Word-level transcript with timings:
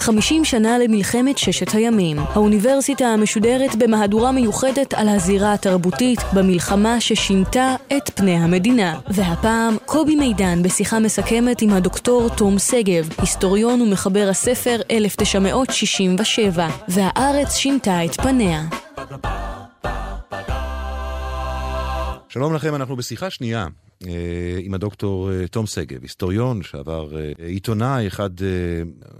50 0.00 0.44
שנה 0.44 0.78
למלחמת 0.78 1.38
ששת 1.38 1.74
הימים. 1.74 2.18
האוניברסיטה 2.18 3.06
המשודרת 3.06 3.76
במהדורה 3.76 4.32
מיוחדת 4.32 4.94
על 4.94 5.08
הזירה 5.08 5.54
התרבותית 5.54 6.20
במלחמה 6.32 7.00
ששינתה 7.00 7.74
את 7.96 8.10
פני 8.14 8.34
המדינה. 8.36 8.98
והפעם 9.08 9.76
קובי 9.86 10.16
מידן 10.16 10.62
בשיחה 10.62 10.98
מסכמת 10.98 11.62
עם 11.62 11.70
הדוקטור 11.70 12.28
תום 12.36 12.58
שגב, 12.58 13.08
היסטוריון 13.18 13.82
ומחבר 13.82 14.26
הספר 14.30 14.80
1967, 14.90 16.68
והארץ 16.88 17.54
שינתה 17.54 18.04
את 18.04 18.20
פניה. 18.20 18.62
שלום 22.28 22.54
לכם, 22.54 22.74
אנחנו 22.74 22.96
בשיחה 22.96 23.30
שנייה 23.30 23.66
עם 24.58 24.74
הדוקטור 24.74 25.32
אה, 25.32 25.48
תום 25.48 25.66
שגב, 25.66 26.02
היסטוריון 26.02 26.62
שעבר 26.62 27.16
אה, 27.16 27.32
עיתונאי, 27.38 28.06
אחד 28.06 28.30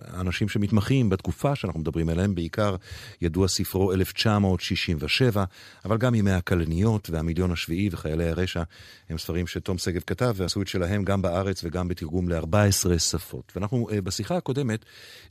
האנשים 0.07 0.49
שמתמחים 0.49 1.11
בתקופה 1.11 1.55
שאנחנו 1.55 1.81
מדברים 1.81 2.09
עליהם, 2.09 2.35
בעיקר 2.35 2.77
ידוע 3.23 3.49
ספרו 3.49 3.93
1967, 3.93 5.45
אבל 5.85 5.97
גם 5.97 6.15
ימי 6.15 6.31
הכלניות 6.31 7.11
והמיליון 7.11 7.53
השביעי 7.53 7.89
וחיילי 7.93 8.29
הרשע 8.29 8.63
הם 9.11 9.19
ספרים 9.19 9.47
שתום 9.47 9.79
שגב 9.79 10.03
כתב 10.07 10.35
ועשו 10.37 10.63
את 10.63 10.69
שלהם 10.69 11.05
גם 11.05 11.23
בארץ 11.23 11.61
וגם 11.65 11.89
בתרגום 11.89 12.29
ל-14 12.29 12.99
שפות. 12.99 13.53
ואנחנו 13.57 13.89
בשיחה 14.05 14.37
הקודמת 14.37 14.85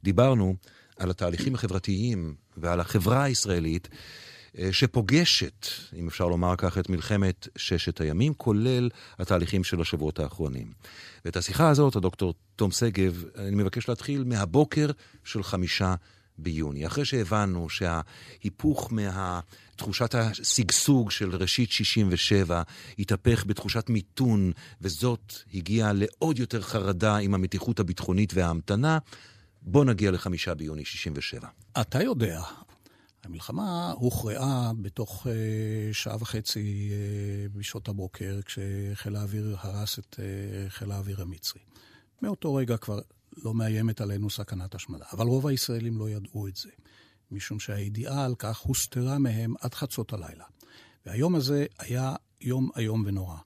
דיברנו 0.03 0.55
על 0.99 1.09
התהליכים 1.09 1.55
החברתיים 1.55 2.35
ועל 2.57 2.79
החברה 2.79 3.23
הישראלית. 3.23 3.89
אה, 4.59 4.73
שפוגשת, 4.73 5.67
אם 5.95 6.07
אפשר 6.07 6.27
לומר 6.27 6.55
כך, 6.57 6.77
את 6.77 6.89
מלחמת 6.89 7.47
ששת 7.55 8.01
הימים, 8.01 8.33
כולל 8.33 8.89
התהליכים 9.19 9.63
של 9.63 9.81
השבועות 9.81 10.19
האחרונים. 10.19 10.71
ואת 11.25 11.37
השיחה 11.37 11.69
הזאת, 11.69 11.95
הדוקטור 11.95 12.33
תום 12.55 12.71
שגב, 12.71 13.23
אני 13.35 13.55
מבקש 13.55 13.89
להתחיל 13.89 14.23
מהבוקר 14.23 14.87
של 15.23 15.43
חמישה 15.43 15.95
ביוני. 16.37 16.87
אחרי 16.87 17.05
שהבנו 17.05 17.69
שההיפוך 17.69 18.93
מה... 18.93 19.39
תחושת 19.77 20.15
השגשוג 20.15 21.11
של 21.11 21.35
ראשית 21.35 21.71
67 21.71 22.61
התהפך 22.99 23.45
בתחושת 23.45 23.89
מיתון, 23.89 24.51
וזאת 24.81 25.33
הגיעה 25.53 25.93
לעוד 25.93 26.39
יותר 26.39 26.61
חרדה 26.61 27.17
עם 27.17 27.33
המתיחות 27.33 27.79
הביטחונית 27.79 28.33
וההמתנה. 28.33 28.97
בוא 29.61 29.85
נגיע 29.85 30.11
לחמישה 30.11 30.53
ביוני 30.53 30.85
67. 30.85 31.47
אתה 31.81 32.03
יודע, 32.03 32.41
המלחמה 33.23 33.91
הוכרעה 33.91 34.71
בתוך 34.81 35.27
uh, 35.27 35.29
שעה 35.93 36.15
וחצי 36.19 36.91
uh, 36.91 37.57
בשעות 37.57 37.87
הבוקר, 37.87 38.39
כשחיל 38.45 39.15
האוויר 39.15 39.55
הרס 39.59 39.99
את 39.99 40.15
uh, 40.15 40.69
חיל 40.69 40.91
האוויר 40.91 41.21
המצרי. 41.21 41.61
מאותו 42.21 42.55
רגע 42.55 42.77
כבר 42.77 42.99
לא 43.37 43.53
מאיימת 43.53 44.01
עלינו 44.01 44.29
סכנת 44.29 44.75
השמדה. 44.75 45.05
אבל 45.13 45.25
רוב 45.25 45.47
הישראלים 45.47 45.97
לא 45.97 46.09
ידעו 46.09 46.47
את 46.47 46.55
זה, 46.55 46.69
משום 47.31 47.59
שהידיעה 47.59 48.25
על 48.25 48.35
כך 48.35 48.57
הוסתרה 48.57 49.19
מהם 49.19 49.53
עד 49.61 49.73
חצות 49.73 50.13
הלילה. 50.13 50.45
והיום 51.05 51.35
הזה 51.35 51.65
היה 51.79 52.15
יום 52.41 52.69
איום 52.77 53.03
ונורא. 53.07 53.37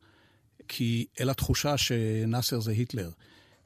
כי 0.67 1.05
אל 1.19 1.29
התחושה 1.29 1.77
שנאסר 1.77 2.59
זה 2.59 2.71
היטלר, 2.71 3.11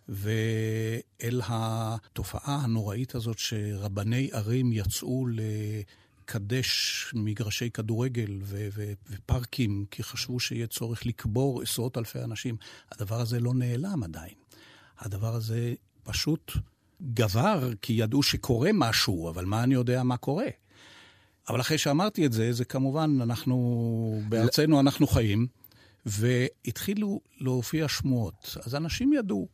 ואל 0.10 1.42
התופעה 1.46 2.60
הנוראית 2.64 3.16
הזאת 3.16 3.40
שרבני 3.40 4.30
ערים 4.32 4.74
יצאו 4.74 5.26
לקדש 5.28 7.06
מגרשי 7.14 7.70
כדורגל 7.70 8.38
ו- 8.42 8.68
ו- 8.74 8.94
ופארקים, 9.10 9.86
כי 9.92 10.04
חשבו 10.04 10.40
שיהיה 10.40 10.68
צורך 10.68 11.06
לקבור 11.06 11.62
עשרות 11.62 11.98
אלפי 11.98 12.20
אנשים. 12.20 12.58
הדבר 12.92 13.22
הזה 13.22 13.40
לא 13.40 13.54
נעלם 13.54 14.04
עדיין. 14.04 14.34
הדבר 15.00 15.36
הזה 15.36 15.74
פשוט 16.04 16.52
גבר, 17.14 17.70
כי 17.82 17.94
ידעו 17.94 18.24
שקורה 18.24 18.70
משהו, 18.74 19.30
אבל 19.30 19.46
מה 19.46 19.64
אני 19.64 19.74
יודע 19.74 20.04
מה 20.04 20.18
קורה? 20.18 20.48
אבל 21.50 21.62
אחרי 21.62 21.78
שאמרתי 21.78 22.26
את 22.26 22.34
זה, 22.34 22.54
זה 22.54 22.66
כמובן, 22.66 23.18
אנחנו, 23.22 24.22
בארצנו 24.30 24.80
אנחנו 24.80 25.08
חיים, 25.08 25.48
והתחילו 26.06 27.22
להופיע 27.40 27.88
שמועות. 27.88 28.58
אז 28.66 28.76
אנשים 28.76 29.14
ידעו. 29.14 29.48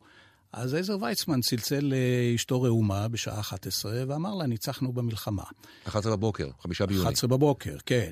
אז 0.52 0.74
עזר 0.74 0.96
ויצמן 1.00 1.40
צלצל 1.40 1.92
לאשתו 2.32 2.62
ראומה 2.62 3.08
בשעה 3.08 3.40
11 3.40 3.92
ואמר 4.06 4.34
לה, 4.34 4.46
ניצחנו 4.46 4.92
במלחמה. 4.92 5.42
11 5.84 6.16
בבוקר, 6.16 6.48
חמישה 6.62 6.86
ביוני. 6.86 7.04
11 7.04 7.28
בבוקר, 7.28 7.76
כן. 7.86 8.10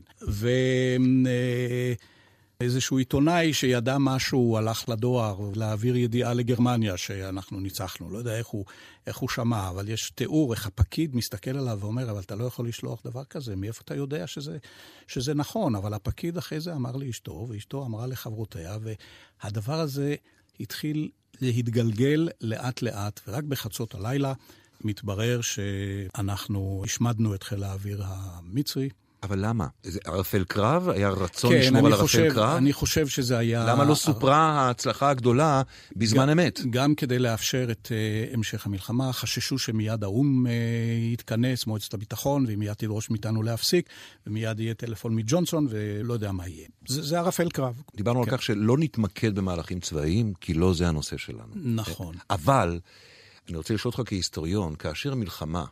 ואיזשהו 2.61 2.99
עיתונאי 2.99 3.53
שידע 3.53 3.97
משהו 3.99 4.57
הלך 4.57 4.89
לדואר 4.89 5.51
להעביר 5.55 5.97
ידיעה 5.97 6.35
לגרמניה 6.35 6.97
שאנחנו 6.97 7.61
ניצחנו. 7.61 8.11
לא 8.11 8.19
יודע 8.19 8.39
איך 8.39 8.47
הוא, 8.47 8.65
איך 9.07 9.17
הוא 9.17 9.29
שמע, 9.29 9.69
אבל 9.69 9.89
יש 9.89 10.11
תיאור 10.11 10.53
איך 10.55 10.67
הפקיד 10.67 11.17
מסתכל 11.17 11.59
עליו 11.59 11.79
ואומר, 11.81 12.11
אבל 12.11 12.21
אתה 12.21 12.35
לא 12.35 12.45
יכול 12.45 12.69
לשלוח 12.69 13.03
דבר 13.05 13.25
כזה, 13.25 13.57
מאיפה 13.57 13.81
אתה 13.85 13.95
יודע 13.95 14.27
שזה, 14.27 14.59
שזה 15.07 15.35
נכון? 15.35 15.75
אבל 15.75 15.95
הפקיד 15.95 16.37
אחרי 16.37 16.61
זה 16.61 16.73
אמר 16.73 16.97
לאשתו, 16.97 17.47
ואשתו 17.49 17.85
אמרה 17.87 18.07
לחברותיה, 18.07 18.77
והדבר 19.43 19.81
הזה 19.81 20.15
התחיל 20.61 21.09
להתגלגל 21.41 22.29
לאט-לאט, 22.41 23.21
ורק 23.29 23.45
בחצות 23.45 23.95
הלילה 23.95 24.33
מתברר 24.85 25.41
שאנחנו 25.41 26.83
השמדנו 26.85 27.35
את 27.35 27.43
חיל 27.43 27.63
האוויר 27.63 28.03
המצרי. 28.05 28.89
אבל 29.23 29.47
למה? 29.47 29.67
זה 29.83 29.99
ערפל 30.05 30.45
קרב? 30.45 30.89
היה 30.89 31.09
רצון 31.09 31.53
כן, 31.53 31.59
לשמור 31.59 31.87
על 31.87 31.93
ערפל 31.93 32.03
חושב, 32.03 32.33
קרב? 32.35 32.57
אני 32.57 32.73
חושב 32.73 33.09
שזה 33.09 33.39
היה... 33.39 33.65
למה 33.67 33.85
לא 33.85 33.95
סופרה 33.95 34.37
ההצלחה 34.37 35.11
הגדולה 35.11 35.63
בזמן 35.97 36.23
גם, 36.23 36.31
אמת? 36.31 36.61
גם 36.71 36.95
כדי 36.95 37.19
לאפשר 37.19 37.69
את 37.71 37.89
uh, 37.89 38.35
המשך 38.35 38.67
המלחמה. 38.67 39.13
חששו 39.13 39.59
שמיד 39.59 40.05
האו"ם 40.05 40.47
uh, 40.47 40.51
יתכנס, 41.13 41.67
מועצת 41.67 41.95
הביטחון, 41.95 42.47
והיא 42.47 42.59
מיד 42.59 42.73
תדרוש 42.73 43.11
מאיתנו 43.11 43.43
להפסיק, 43.43 43.89
ומיד 44.27 44.61
יהיה 44.61 44.75
טלפון 44.75 45.15
מג'ונסון, 45.15 45.67
ולא 45.71 46.13
יודע 46.13 46.33
מה 46.33 46.49
יהיה. 46.49 46.67
זה, 46.89 47.03
זה 47.03 47.19
ערפל 47.19 47.49
קרב. 47.49 47.83
דיברנו 47.97 48.23
כן. 48.25 48.31
על 48.31 48.37
כך 48.37 48.43
שלא 48.43 48.79
נתמקד 48.79 49.35
במהלכים 49.35 49.81
צבאיים, 49.81 50.33
כי 50.41 50.55
לא 50.55 50.75
זה 50.75 50.89
הנושא 50.89 51.17
שלנו. 51.17 51.53
נכון. 51.55 52.15
אבל, 52.31 52.81
אני 53.49 53.57
רוצה 53.57 53.75
לשאול 53.75 53.93
אותך 53.97 54.09
כהיסטוריון, 54.09 54.75
כאשר 54.75 55.15
מלחמה 55.15 55.65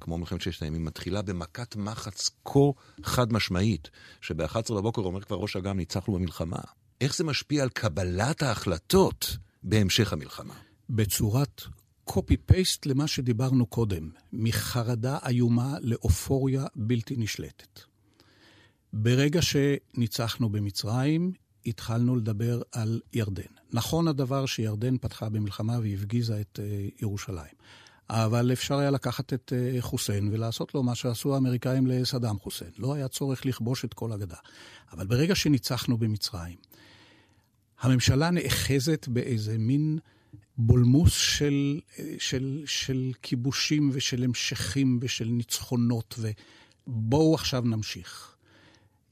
כמו 0.00 0.18
מלחמת 0.18 0.40
ששת 0.40 0.62
הימים, 0.62 0.84
מתחילה 0.84 1.22
במכת 1.22 1.76
מחץ 1.76 2.30
כה 2.44 2.58
חד 3.02 3.32
משמעית, 3.32 3.90
שב-11 4.20 4.74
בבוקר 4.74 5.02
אומר 5.02 5.20
כבר 5.20 5.36
ראש 5.36 5.56
אג"ם, 5.56 5.76
ניצחנו 5.76 6.14
במלחמה. 6.14 6.58
איך 7.00 7.16
זה 7.16 7.24
משפיע 7.24 7.62
על 7.62 7.68
קבלת 7.68 8.42
ההחלטות 8.42 9.36
בהמשך 9.62 10.12
המלחמה? 10.12 10.54
בצורת 10.90 11.62
copy-paste 12.10 12.80
למה 12.86 13.06
שדיברנו 13.06 13.66
קודם, 13.66 14.10
מחרדה 14.32 15.18
איומה 15.28 15.76
לאופוריה 15.80 16.66
בלתי 16.76 17.14
נשלטת. 17.16 17.80
ברגע 18.92 19.40
שניצחנו 19.42 20.48
במצרים, 20.48 21.32
התחלנו 21.66 22.16
לדבר 22.16 22.62
על 22.72 23.00
ירדן. 23.12 23.42
נכון 23.72 24.08
הדבר 24.08 24.46
שירדן 24.46 24.98
פתחה 24.98 25.28
במלחמה 25.28 25.78
והפגיזה 25.82 26.40
את 26.40 26.58
uh, 26.58 27.02
ירושלים. 27.02 27.56
אבל 28.10 28.52
אפשר 28.52 28.78
היה 28.78 28.90
לקחת 28.90 29.32
את 29.32 29.52
אה, 29.56 29.76
חוסיין 29.80 30.28
ולעשות 30.32 30.74
לו 30.74 30.82
מה 30.82 30.94
שעשו 30.94 31.34
האמריקאים 31.34 31.86
לסדאם 31.86 32.38
חוסיין. 32.38 32.70
לא 32.78 32.94
היה 32.94 33.08
צורך 33.08 33.46
לכבוש 33.46 33.84
את 33.84 33.94
כל 33.94 34.12
הגדה. 34.12 34.36
אבל 34.92 35.06
ברגע 35.06 35.34
שניצחנו 35.34 35.98
במצרים, 35.98 36.56
הממשלה 37.80 38.30
נאחזת 38.30 39.08
באיזה 39.08 39.58
מין 39.58 39.98
בולמוס 40.58 41.12
של, 41.12 41.80
אה, 41.98 42.14
של, 42.18 42.62
של 42.66 43.12
כיבושים 43.22 43.90
ושל 43.92 44.24
המשכים 44.24 44.98
ושל 45.02 45.28
ניצחונות, 45.28 46.18
ובואו 46.86 47.34
עכשיו 47.34 47.62
נמשיך. 47.62 48.36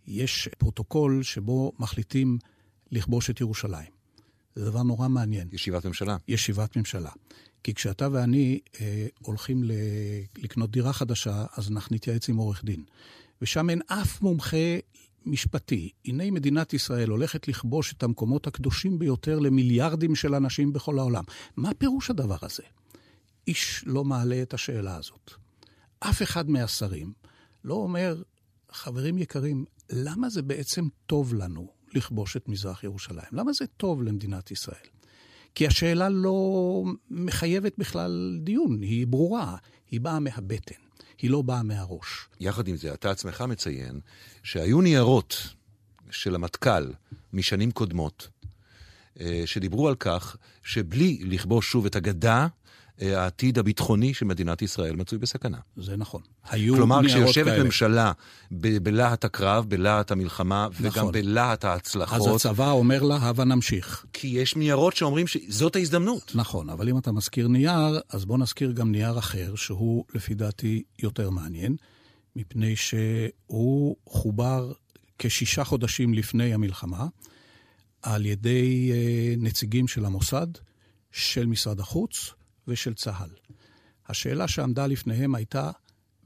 יש 0.06 0.48
פרוטוקול 0.58 1.22
שבו 1.22 1.72
מחליטים 1.78 2.38
לכבוש 2.92 3.30
את 3.30 3.40
ירושלים. 3.40 3.94
זה 4.54 4.64
דבר 4.64 4.82
נורא 4.82 5.08
מעניין. 5.08 5.48
ישיבת 5.52 5.86
ממשלה. 5.86 6.16
ישיבת 6.28 6.76
ממשלה. 6.76 7.10
כי 7.64 7.74
כשאתה 7.74 8.08
ואני 8.12 8.60
אה, 8.80 9.06
הולכים 9.22 9.64
ל- 9.64 9.72
לקנות 10.36 10.70
דירה 10.70 10.92
חדשה, 10.92 11.46
אז 11.56 11.70
אנחנו 11.70 11.96
נתייעץ 11.96 12.28
עם 12.28 12.36
עורך 12.36 12.64
דין. 12.64 12.84
ושם 13.42 13.70
אין 13.70 13.80
אף 13.86 14.22
מומחה 14.22 14.56
משפטי. 15.26 15.90
הנה 16.04 16.30
מדינת 16.30 16.72
ישראל 16.72 17.08
הולכת 17.08 17.48
לכבוש 17.48 17.92
את 17.92 18.02
המקומות 18.02 18.46
הקדושים 18.46 18.98
ביותר 18.98 19.38
למיליארדים 19.38 20.14
של 20.14 20.34
אנשים 20.34 20.72
בכל 20.72 20.98
העולם. 20.98 21.24
מה 21.56 21.74
פירוש 21.74 22.10
הדבר 22.10 22.36
הזה? 22.42 22.62
איש 23.46 23.84
לא 23.86 24.04
מעלה 24.04 24.42
את 24.42 24.54
השאלה 24.54 24.96
הזאת. 24.96 25.30
אף 26.00 26.22
אחד 26.22 26.50
מהשרים 26.50 27.12
לא 27.64 27.74
אומר, 27.74 28.22
חברים 28.70 29.18
יקרים, 29.18 29.64
למה 29.92 30.28
זה 30.28 30.42
בעצם 30.42 30.88
טוב 31.06 31.34
לנו 31.34 31.68
לכבוש 31.94 32.36
את 32.36 32.48
מזרח 32.48 32.84
ירושלים. 32.84 33.28
למה 33.32 33.52
זה 33.52 33.66
טוב 33.66 34.02
למדינת 34.02 34.50
ישראל? 34.50 34.93
כי 35.54 35.66
השאלה 35.66 36.08
לא 36.08 36.84
מחייבת 37.10 37.72
בכלל 37.78 38.38
דיון, 38.42 38.82
היא 38.82 39.06
ברורה, 39.06 39.56
היא 39.90 40.00
באה 40.00 40.20
מהבטן, 40.20 40.80
היא 41.18 41.30
לא 41.30 41.42
באה 41.42 41.62
מהראש. 41.62 42.28
יחד 42.40 42.68
עם 42.68 42.76
זה, 42.76 42.94
אתה 42.94 43.10
עצמך 43.10 43.40
מציין 43.40 44.00
שהיו 44.42 44.80
ניירות 44.80 45.36
של 46.10 46.34
המטכ"ל 46.34 46.92
משנים 47.32 47.70
קודמות, 47.70 48.28
אה, 49.20 49.42
שדיברו 49.46 49.88
על 49.88 49.94
כך 49.94 50.36
שבלי 50.62 51.20
לכבוש 51.22 51.70
שוב 51.70 51.86
את 51.86 51.96
הגדה, 51.96 52.46
העתיד 53.00 53.58
הביטחוני 53.58 54.14
של 54.14 54.26
מדינת 54.26 54.62
ישראל 54.62 54.96
מצוי 54.96 55.18
בסכנה. 55.18 55.58
זה 55.76 55.96
נכון. 55.96 56.22
היו 56.48 56.74
כלומר, 56.74 57.00
כשיושבת 57.06 57.58
ממשלה 57.64 58.12
ב- 58.52 58.78
בלהט 58.78 59.24
הקרב, 59.24 59.64
בלהט 59.68 60.10
המלחמה, 60.10 60.68
נכון. 60.80 60.86
וגם 60.86 61.12
בלהט 61.12 61.64
ההצלחות... 61.64 62.28
אז 62.28 62.46
הצבא 62.46 62.70
אומר 62.70 63.02
לה, 63.02 63.16
הבה 63.16 63.44
נמשיך. 63.44 64.06
כי 64.12 64.26
יש 64.26 64.56
ניירות 64.56 64.96
שאומרים 64.96 65.26
שזאת 65.26 65.76
ההזדמנות. 65.76 66.32
נכון, 66.34 66.70
אבל 66.70 66.88
אם 66.88 66.98
אתה 66.98 67.12
מזכיר 67.12 67.48
נייר, 67.48 68.00
אז 68.10 68.24
בוא 68.24 68.38
נזכיר 68.38 68.72
גם 68.72 68.92
נייר 68.92 69.18
אחר, 69.18 69.54
שהוא 69.54 70.04
לפי 70.14 70.34
דעתי 70.34 70.82
יותר 70.98 71.30
מעניין, 71.30 71.76
מפני 72.36 72.76
שהוא 72.76 73.96
חובר 74.06 74.72
כשישה 75.18 75.64
חודשים 75.64 76.14
לפני 76.14 76.54
המלחמה, 76.54 77.06
על 78.02 78.26
ידי 78.26 78.90
אה, 78.92 79.34
נציגים 79.38 79.88
של 79.88 80.04
המוסד, 80.04 80.46
של 81.12 81.46
משרד 81.46 81.80
החוץ 81.80 82.34
ושל 82.68 82.94
צה"ל. 82.94 83.30
השאלה 84.08 84.48
שעמדה 84.48 84.86
לפניהם 84.86 85.34
הייתה, 85.34 85.70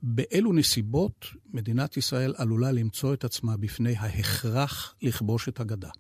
באילו 0.03 0.53
נסיבות 0.53 1.27
מדינת 1.53 1.97
ישראל 1.97 2.35
עלולה 2.37 2.73
למצוא 2.73 3.15
את 3.15 3.25
עצמה 3.25 3.57
בפני 3.57 3.97
ההכרח 3.97 4.95
לכבוש 5.03 5.49
את 5.49 5.61
הגדה. 5.61 5.91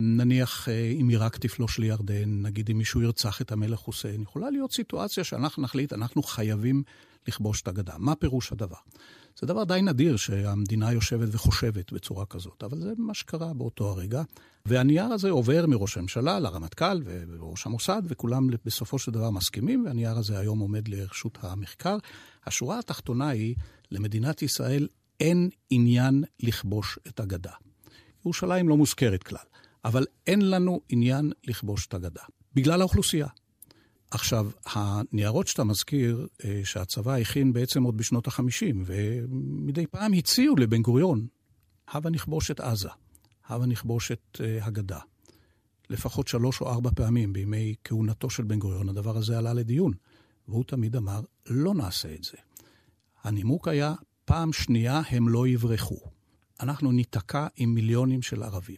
נניח 0.00 0.68
אה, 0.68 0.92
אם 1.00 1.08
עיראק 1.08 1.36
תפלוש 1.36 1.78
לירדן, 1.78 2.42
נגיד 2.42 2.70
אם 2.70 2.78
מישהו 2.78 3.02
ירצח 3.02 3.40
את 3.40 3.52
המלך 3.52 3.78
חוסיין, 3.78 4.22
יכולה 4.22 4.50
להיות 4.50 4.72
סיטואציה 4.72 5.24
שאנחנו 5.24 5.62
נחליט, 5.62 5.92
אנחנו 5.92 6.22
חייבים 6.22 6.82
לכבוש 7.28 7.62
את 7.62 7.68
הגדה. 7.68 7.94
מה 7.98 8.14
פירוש 8.14 8.52
הדבר? 8.52 8.76
זה 9.40 9.46
דבר 9.46 9.64
די 9.64 9.82
נדיר 9.82 10.16
שהמדינה 10.16 10.92
יושבת 10.92 11.28
וחושבת 11.32 11.92
בצורה 11.92 12.26
כזאת, 12.26 12.62
אבל 12.62 12.80
זה 12.80 12.92
מה 12.98 13.14
שקרה 13.14 13.54
באותו 13.54 13.88
הרגע. 13.88 14.22
והנייר 14.66 15.04
הזה 15.04 15.30
עובר 15.30 15.66
מראש 15.66 15.96
הממשלה 15.96 16.40
לרמטכ"ל 16.40 17.02
וראש 17.04 17.66
המוסד, 17.66 18.02
וכולם 18.04 18.48
בסופו 18.64 18.98
של 18.98 19.12
דבר 19.12 19.30
מסכימים, 19.30 19.84
והנייר 19.84 20.18
הזה 20.18 20.38
היום 20.38 20.58
עומד 20.58 20.88
לרשות 20.88 21.38
המחקר. 21.42 21.96
השורה 22.46 22.78
התחתונה 22.78 23.28
היא, 23.28 23.54
למדינת 23.90 24.42
ישראל 24.42 24.88
אין 25.20 25.50
עניין 25.70 26.24
לכבוש 26.40 26.98
את 27.08 27.20
הגדה. 27.20 27.52
ירושלים 28.24 28.68
לא 28.68 28.76
מוזכרת 28.76 29.22
כלל, 29.22 29.44
אבל 29.84 30.06
אין 30.26 30.50
לנו 30.50 30.80
עניין 30.88 31.32
לכבוש 31.44 31.86
את 31.86 31.94
הגדה, 31.94 32.22
בגלל 32.54 32.80
האוכלוסייה. 32.80 33.26
עכשיו, 34.10 34.50
הניירות 34.66 35.46
שאתה 35.46 35.64
מזכיר, 35.64 36.26
אה, 36.44 36.60
שהצבא 36.64 37.14
הכין 37.14 37.52
בעצם 37.52 37.82
עוד 37.82 37.96
בשנות 37.96 38.28
ה-50, 38.28 38.76
ומדי 38.86 39.86
פעם 39.86 40.12
הציעו 40.12 40.56
לבן 40.56 40.82
גוריון, 40.82 41.26
הבה 41.88 42.10
נכבוש 42.10 42.50
את 42.50 42.60
עזה, 42.60 42.88
הבה 43.46 43.66
נכבוש 43.66 44.12
את 44.12 44.40
אה, 44.40 44.64
הגדה. 44.64 44.98
לפחות 45.90 46.28
שלוש 46.28 46.60
או 46.60 46.70
ארבע 46.70 46.90
פעמים 46.94 47.32
בימי 47.32 47.74
כהונתו 47.84 48.30
של 48.30 48.44
בן 48.44 48.58
גוריון 48.58 48.88
הדבר 48.88 49.16
הזה 49.16 49.38
עלה 49.38 49.54
לדיון, 49.54 49.92
והוא 50.48 50.64
תמיד 50.64 50.96
אמר, 50.96 51.20
לא 51.46 51.74
נעשה 51.74 52.14
את 52.14 52.24
זה. 52.24 52.36
הנימוק 53.22 53.68
היה, 53.68 53.94
פעם 54.24 54.52
שנייה 54.52 55.02
הם 55.10 55.28
לא 55.28 55.48
יברחו. 55.48 55.98
אנחנו 56.60 56.92
ניתקע 56.92 57.46
עם 57.56 57.74
מיליונים 57.74 58.22
של 58.22 58.42
ערבים. 58.42 58.76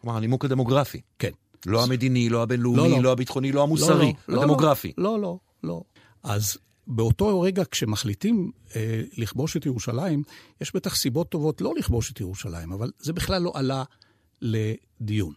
כלומר, 0.00 0.16
הנימוק 0.16 0.44
הדמוגרפי. 0.44 1.00
כן. 1.18 1.30
לא 1.66 1.84
המדיני, 1.84 2.28
לא 2.28 2.42
הבינלאומי, 2.42 2.78
לא, 2.78 2.88
לא. 2.88 3.02
לא 3.02 3.12
הביטחוני, 3.12 3.52
לא 3.52 3.62
המוסרי, 3.62 4.12
לא, 4.28 4.34
לא, 4.34 4.42
הדמוגרפי. 4.42 4.92
לא, 4.98 5.20
לא, 5.20 5.38
לא. 5.62 5.82
אז 6.22 6.58
באותו 6.86 7.40
רגע 7.40 7.62
כשמחליטים 7.70 8.50
אה, 8.76 9.02
לכבוש 9.16 9.56
את 9.56 9.66
ירושלים, 9.66 10.22
יש 10.60 10.74
בטח 10.74 10.94
סיבות 10.94 11.28
טובות 11.28 11.60
לא 11.60 11.74
לכבוש 11.78 12.12
את 12.12 12.20
ירושלים, 12.20 12.72
אבל 12.72 12.90
זה 12.98 13.12
בכלל 13.12 13.42
לא 13.42 13.52
עלה 13.54 13.84
לדיון. 14.42 15.32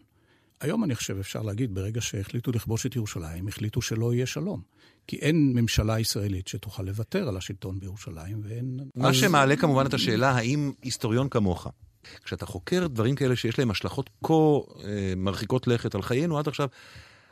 היום 0.62 0.84
אני 0.84 0.96
חושב, 0.96 1.18
אפשר 1.20 1.42
להגיד, 1.42 1.76
ברגע 1.76 2.02
שהחליטו 2.02 2.52
לכבוש 2.52 2.86
את 2.86 2.96
ירושלים, 2.96 3.48
החליטו 3.48 3.82
שלא 3.82 4.14
יהיה 4.14 4.26
שלום. 4.26 4.62
כי 5.08 5.16
אין 5.16 5.54
ממשלה 5.56 6.00
ישראלית 6.00 6.48
שתוכל 6.48 6.84
לוותר 6.84 7.28
על 7.28 7.38
השלטון 7.38 7.80
בירושלים, 7.80 8.42
ואין... 8.44 8.80
מה 8.96 9.10
אז... 9.10 9.16
שמעלה 9.16 9.56
כמובן 9.56 9.86
את 9.86 9.94
השאלה, 9.94 10.32
האם 10.32 10.72
היסטוריון 10.82 11.30
כמוך, 11.30 11.68
כשאתה 12.24 12.46
חוקר 12.46 12.88
דברים 12.88 13.16
כאלה 13.16 13.36
שיש 13.36 13.60
להם 13.60 13.72
השלכות 13.72 14.10
כה 14.24 14.34
אה, 14.34 15.14
מרחיקות 15.18 15.68
לכת 15.68 15.96
על 15.96 16.02
חיינו 16.02 16.38
עד 16.38 16.48
עכשיו, 16.48 16.68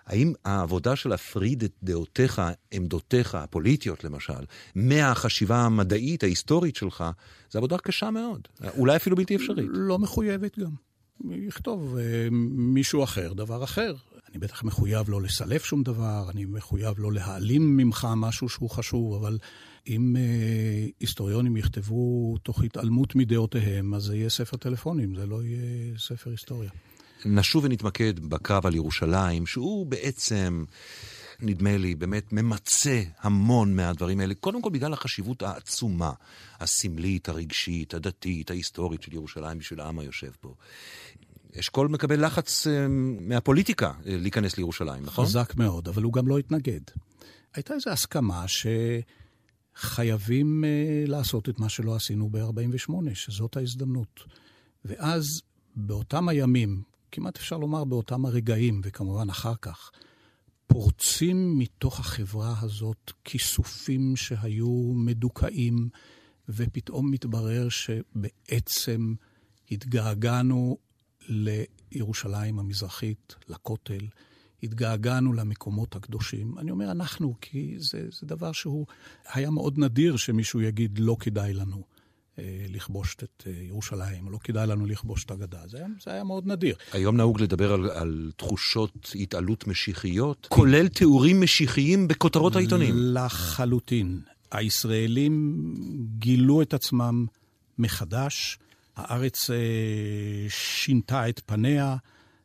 האם 0.06 0.34
העבודה 0.46 0.96
של 0.96 1.10
להפריד 1.10 1.64
את 1.64 1.72
דעותיך, 1.84 2.42
עמדותיך, 2.72 3.36
הפוליטיות 3.36 4.04
למשל, 4.04 4.44
מהחשיבה 4.76 5.58
המדעית, 5.58 6.24
ההיסטורית 6.24 6.76
שלך, 6.76 7.04
זו 7.52 7.60
עבודה 7.60 7.78
קשה 7.78 8.12
מאוד, 8.12 8.48
אולי 8.78 8.96
אפילו 8.96 9.16
בלתי 9.16 9.36
אפשרית. 9.36 9.66
לא 9.72 10.00
מחויבת 10.00 10.60
גם. 10.60 10.72
יכתוב 11.30 11.98
אה, 11.98 12.28
מישהו 12.52 13.04
אחר, 13.04 13.34
דבר 13.34 13.64
אחר. 13.64 13.94
אני 14.30 14.40
בטח 14.40 14.64
מחויב 14.64 15.10
לא 15.10 15.22
לסלף 15.22 15.66
שום 15.66 15.84
דבר, 15.84 16.30
אני 16.30 16.46
מחויב 16.46 16.96
לא 16.98 17.12
להעלים 17.12 17.78
ממך 17.78 18.08
משהו 18.18 18.50
שהוא 18.50 18.70
חשוב, 18.70 19.14
אבל 19.14 19.38
אם 19.88 20.16
אה, 20.16 20.88
היסטוריונים 21.00 21.58
יכתבו 21.58 22.36
תוך 22.44 22.64
התעלמות 22.64 23.16
מדעותיהם, 23.16 23.94
אז 23.94 24.04
זה 24.04 24.16
יהיה 24.16 24.30
ספר 24.30 24.58
טלפונים, 24.58 25.16
זה 25.16 25.26
לא 25.26 25.44
יהיה 25.44 25.98
ספר 25.98 26.30
היסטוריה. 26.30 26.70
נשוב 27.26 27.64
ונתמקד 27.64 28.20
בקרב 28.20 28.66
על 28.66 28.76
ירושלים, 28.76 29.46
שהוא 29.46 29.86
בעצם... 29.86 30.64
נדמה 31.42 31.78
לי, 31.78 31.96
באמת 31.96 32.34
ממצה 32.34 33.02
המון 33.22 33.76
מהדברים 33.76 34.20
האלה, 34.20 34.34
קודם 34.34 34.62
כל 34.62 34.70
בגלל 34.70 34.94
החשיבות 34.94 35.42
העצומה, 35.44 36.12
הסמלית, 36.60 37.30
הרגשית, 37.30 37.94
הדתית, 37.94 38.52
ההיסטורית 38.52 39.02
של 39.02 39.14
ירושלים 39.14 39.58
בשביל 39.58 39.80
העם 39.80 40.00
היושב 40.00 40.32
פה. 40.42 40.54
אשכול 41.60 41.88
מקבל 41.88 42.26
לחץ 42.26 42.68
אה, 42.68 42.88
מהפוליטיקה 43.20 43.88
אה, 43.88 44.18
להיכנס 44.18 44.58
לירושלים, 44.58 45.04
נכון? 45.04 45.26
חזק 45.26 45.54
מאוד, 45.56 45.88
אבל 45.88 46.04
הוא 46.04 46.14
גם 46.14 46.28
לא 46.28 46.38
התנגד. 46.38 46.82
הייתה 47.54 47.74
איזו 47.74 47.90
הסכמה 47.90 48.48
שחייבים 49.80 50.64
uh, 50.64 51.10
לעשות 51.10 51.50
את 51.50 51.60
מה 51.60 51.70
שלא 51.70 51.96
עשינו 51.96 52.30
ב-48', 52.30 53.14
שזאת 53.14 53.58
ההזדמנות. 53.58 54.20
ואז, 54.86 55.42
באותם 55.76 56.30
הימים, 56.30 56.82
כמעט 57.12 57.38
אפשר 57.38 57.58
לומר 57.58 57.84
באותם 57.84 58.26
הרגעים, 58.26 58.82
וכמובן 58.84 59.30
אחר 59.30 59.54
כך, 59.62 59.92
פורצים 60.68 61.60
מתוך 61.60 62.00
החברה 62.00 62.56
הזאת 62.62 63.12
כיסופים 63.24 64.16
שהיו 64.16 64.92
מדוכאים, 64.96 65.90
ופתאום 66.50 67.12
מתברר 67.12 67.70
שבעצם 67.70 69.14
התגעגענו 69.72 70.78
לירושלים 71.28 72.60
המזרחית, 72.60 73.36
לכותל, 73.48 74.08
התגעגענו 74.64 75.34
למקומות 75.34 75.96
הקדושים. 75.96 76.58
אני 76.58 76.72
אומר 76.72 76.92
אנחנו, 76.92 77.36
כי 77.42 77.76
זה, 77.78 78.06
זה 78.12 78.28
דבר 78.28 78.52
שהוא 78.52 78.86
היה 79.34 79.50
מאוד 79.50 79.78
נדיר 79.78 80.18
שמישהו 80.18 80.62
יגיד 80.62 81.00
לא 81.00 81.16
כדאי 81.20 81.54
לנו. 81.54 81.84
אה, 82.40 82.66
לכבוש 82.70 83.16
את 83.24 83.44
אה, 83.48 83.52
ירושלים, 83.52 84.28
או 84.28 84.32
לא 84.32 84.38
כדאי 84.44 84.68
לנו 84.68 84.86
לכבוש 84.86 85.24
את 85.24 85.32
הגדה. 85.32 85.60
זה 85.68 85.78
היה, 85.78 85.88
זה 86.04 86.12
היה 86.12 86.24
מאוד 86.24 86.48
נדיר. 86.48 86.76
היום 86.94 87.18
נהוג 87.18 87.42
לדבר 87.42 87.74
על, 87.74 87.90
על 87.90 88.32
תחושות 88.36 89.12
התעלות 89.16 89.68
משיחיות, 89.68 90.48
כולל 90.50 90.88
תיאורים 90.88 91.42
משיחיים 91.42 92.08
בכותרות 92.08 92.56
העיתונים. 92.56 92.94
לחלוטין. 92.98 94.20
הישראלים 94.52 95.56
גילו 96.20 96.62
את 96.62 96.74
עצמם 96.74 97.26
מחדש. 97.78 98.60
הארץ 98.96 99.50
אה, 99.50 99.56
שינתה 100.50 101.30
את 101.30 101.42
פניה. 101.46 101.96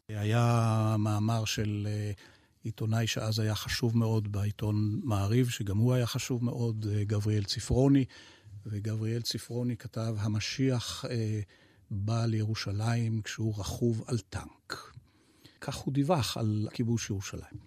היה 0.08 0.96
מאמר 0.99 1.44
של 1.44 1.87
אה, 1.90 2.12
עיתונאי 2.62 3.06
שאז 3.06 3.38
היה 3.38 3.54
חשוב 3.54 3.99
מאוד 3.99 4.32
בעיתון 4.32 5.00
מעריב, 5.04 5.49
שגם 5.49 5.78
הוא 5.78 5.92
היה 5.94 6.06
חשוב 6.06 6.44
מאוד, 6.44 6.87
אה, 6.90 7.04
גבריאל 7.04 7.44
צפרוני. 7.44 8.04
וגבריאל 8.66 9.23
צפרוני 9.23 9.76
כתב, 9.76 10.16
המשיח 10.18 11.04
בא 11.90 12.26
לירושלים 12.26 13.23
כשהוא 13.23 13.54
רכוב 13.58 14.04
על 14.06 14.18
טנק. 14.18 14.94
כך 15.61 15.76
הוא 15.76 15.94
דיווח 15.94 16.37
על 16.37 16.68
כיבוש 16.73 17.11
ירושלים. 17.11 17.58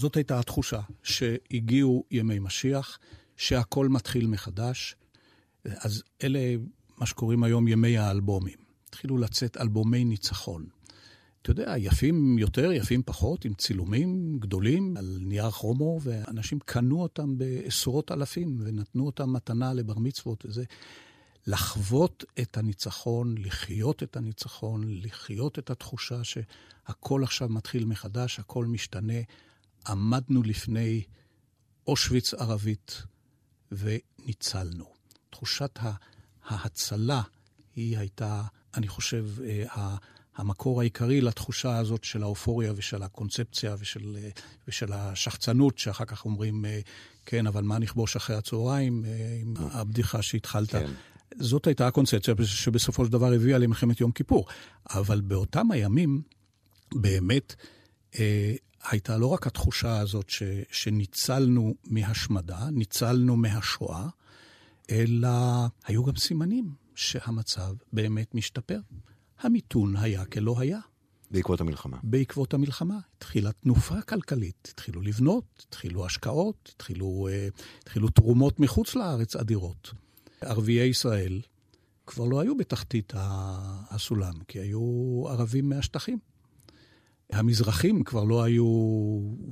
זאת 0.00 0.16
הייתה 0.16 0.38
התחושה, 0.38 0.80
שהגיעו 1.02 2.04
ימי 2.10 2.38
משיח, 2.38 2.98
שהכל 3.36 3.88
מתחיל 3.88 4.26
מחדש. 4.26 4.96
אז 5.64 6.02
אלה 6.22 6.54
מה 6.98 7.06
שקוראים 7.06 7.44
היום 7.44 7.68
ימי 7.68 7.98
האלבומים. 7.98 8.58
התחילו 8.88 9.18
לצאת 9.18 9.56
אלבומי 9.56 10.04
ניצחון. 10.04 10.66
אתה 11.44 11.52
יודע, 11.52 11.74
יפים 11.78 12.38
יותר, 12.38 12.72
יפים 12.72 13.02
פחות, 13.02 13.44
עם 13.44 13.54
צילומים 13.54 14.38
גדולים 14.38 14.96
על 14.96 15.18
נייר 15.20 15.50
כרומו, 15.50 16.00
ואנשים 16.02 16.58
קנו 16.64 17.02
אותם 17.02 17.38
בעשרות 17.38 18.12
אלפים 18.12 18.58
ונתנו 18.60 19.06
אותם 19.06 19.32
מתנה 19.32 19.72
לבר 19.72 19.98
מצוות 19.98 20.46
וזה. 20.46 20.64
לחוות 21.46 22.24
את 22.40 22.56
הניצחון, 22.56 23.34
לחיות 23.38 24.02
את 24.02 24.16
הניצחון, 24.16 24.84
לחיות 24.86 25.58
את 25.58 25.70
התחושה 25.70 26.24
שהכל 26.24 27.22
עכשיו 27.22 27.48
מתחיל 27.48 27.84
מחדש, 27.84 28.38
הכל 28.38 28.66
משתנה. 28.66 29.20
עמדנו 29.88 30.42
לפני 30.42 31.02
אושוויץ 31.86 32.34
ערבית 32.34 33.02
וניצלנו. 33.72 34.86
תחושת 35.30 35.78
ההצלה 36.44 37.22
היא 37.76 37.98
הייתה, 37.98 38.42
אני 38.74 38.88
חושב, 38.88 39.26
אה, 39.44 39.96
המקור 40.36 40.80
העיקרי 40.80 41.20
לתחושה 41.20 41.76
הזאת 41.76 42.04
של 42.04 42.22
האופוריה 42.22 42.72
ושל 42.76 43.02
הקונספציה 43.02 43.76
ושל, 43.78 44.16
אה, 44.16 44.28
ושל 44.68 44.92
השחצנות, 44.92 45.78
שאחר 45.78 46.04
כך 46.04 46.24
אומרים, 46.24 46.64
אה, 46.64 46.80
כן, 47.26 47.46
אבל 47.46 47.62
מה 47.62 47.78
נכבוש 47.78 48.16
אחרי 48.16 48.36
הצהריים, 48.36 49.04
עם 49.40 49.54
הבדיחה 49.58 50.22
שהתחלת. 50.22 50.70
כן. 50.70 50.90
זאת 51.38 51.66
הייתה 51.66 51.86
הקונספציה 51.86 52.34
שבסופו 52.44 53.04
של 53.04 53.12
דבר 53.12 53.32
הביאה 53.32 53.58
למלחמת 53.58 54.00
יום 54.00 54.12
כיפור. 54.12 54.46
אבל 54.90 55.20
באותם 55.20 55.70
הימים, 55.70 56.22
באמת, 56.94 57.54
אה, 58.18 58.54
הייתה 58.90 59.18
לא 59.18 59.26
רק 59.26 59.46
התחושה 59.46 59.98
הזאת 59.98 60.30
ש, 60.30 60.42
שניצלנו 60.70 61.74
מהשמדה, 61.84 62.70
ניצלנו 62.72 63.36
מהשואה, 63.36 64.06
אלא 64.90 65.28
היו 65.86 66.04
גם 66.04 66.16
סימנים 66.16 66.70
שהמצב 66.94 67.74
באמת 67.92 68.34
משתפר. 68.34 68.78
המיתון 69.40 69.96
היה 69.96 70.24
כלא 70.24 70.56
היה. 70.58 70.80
בעקבות 71.30 71.60
המלחמה. 71.60 71.98
בעקבות 72.02 72.54
המלחמה. 72.54 72.98
התחילה 73.16 73.52
תנופה 73.52 74.02
כלכלית, 74.02 74.68
התחילו 74.72 75.00
לבנות, 75.00 75.64
התחילו 75.68 76.06
השקעות, 76.06 76.72
התחילו, 76.74 77.28
אה, 77.30 77.48
התחילו 77.82 78.08
תרומות 78.08 78.60
מחוץ 78.60 78.94
לארץ 78.94 79.36
אדירות. 79.36 79.92
ערביי 80.40 80.88
ישראל 80.88 81.40
כבר 82.06 82.24
לא 82.24 82.40
היו 82.40 82.56
בתחתית 82.56 83.12
הסולם, 83.90 84.32
כי 84.48 84.58
היו 84.58 85.24
ערבים 85.28 85.68
מהשטחים. 85.68 86.18
המזרחים 87.32 88.04
כבר 88.04 88.24
לא 88.24 88.42
היו 88.42 88.66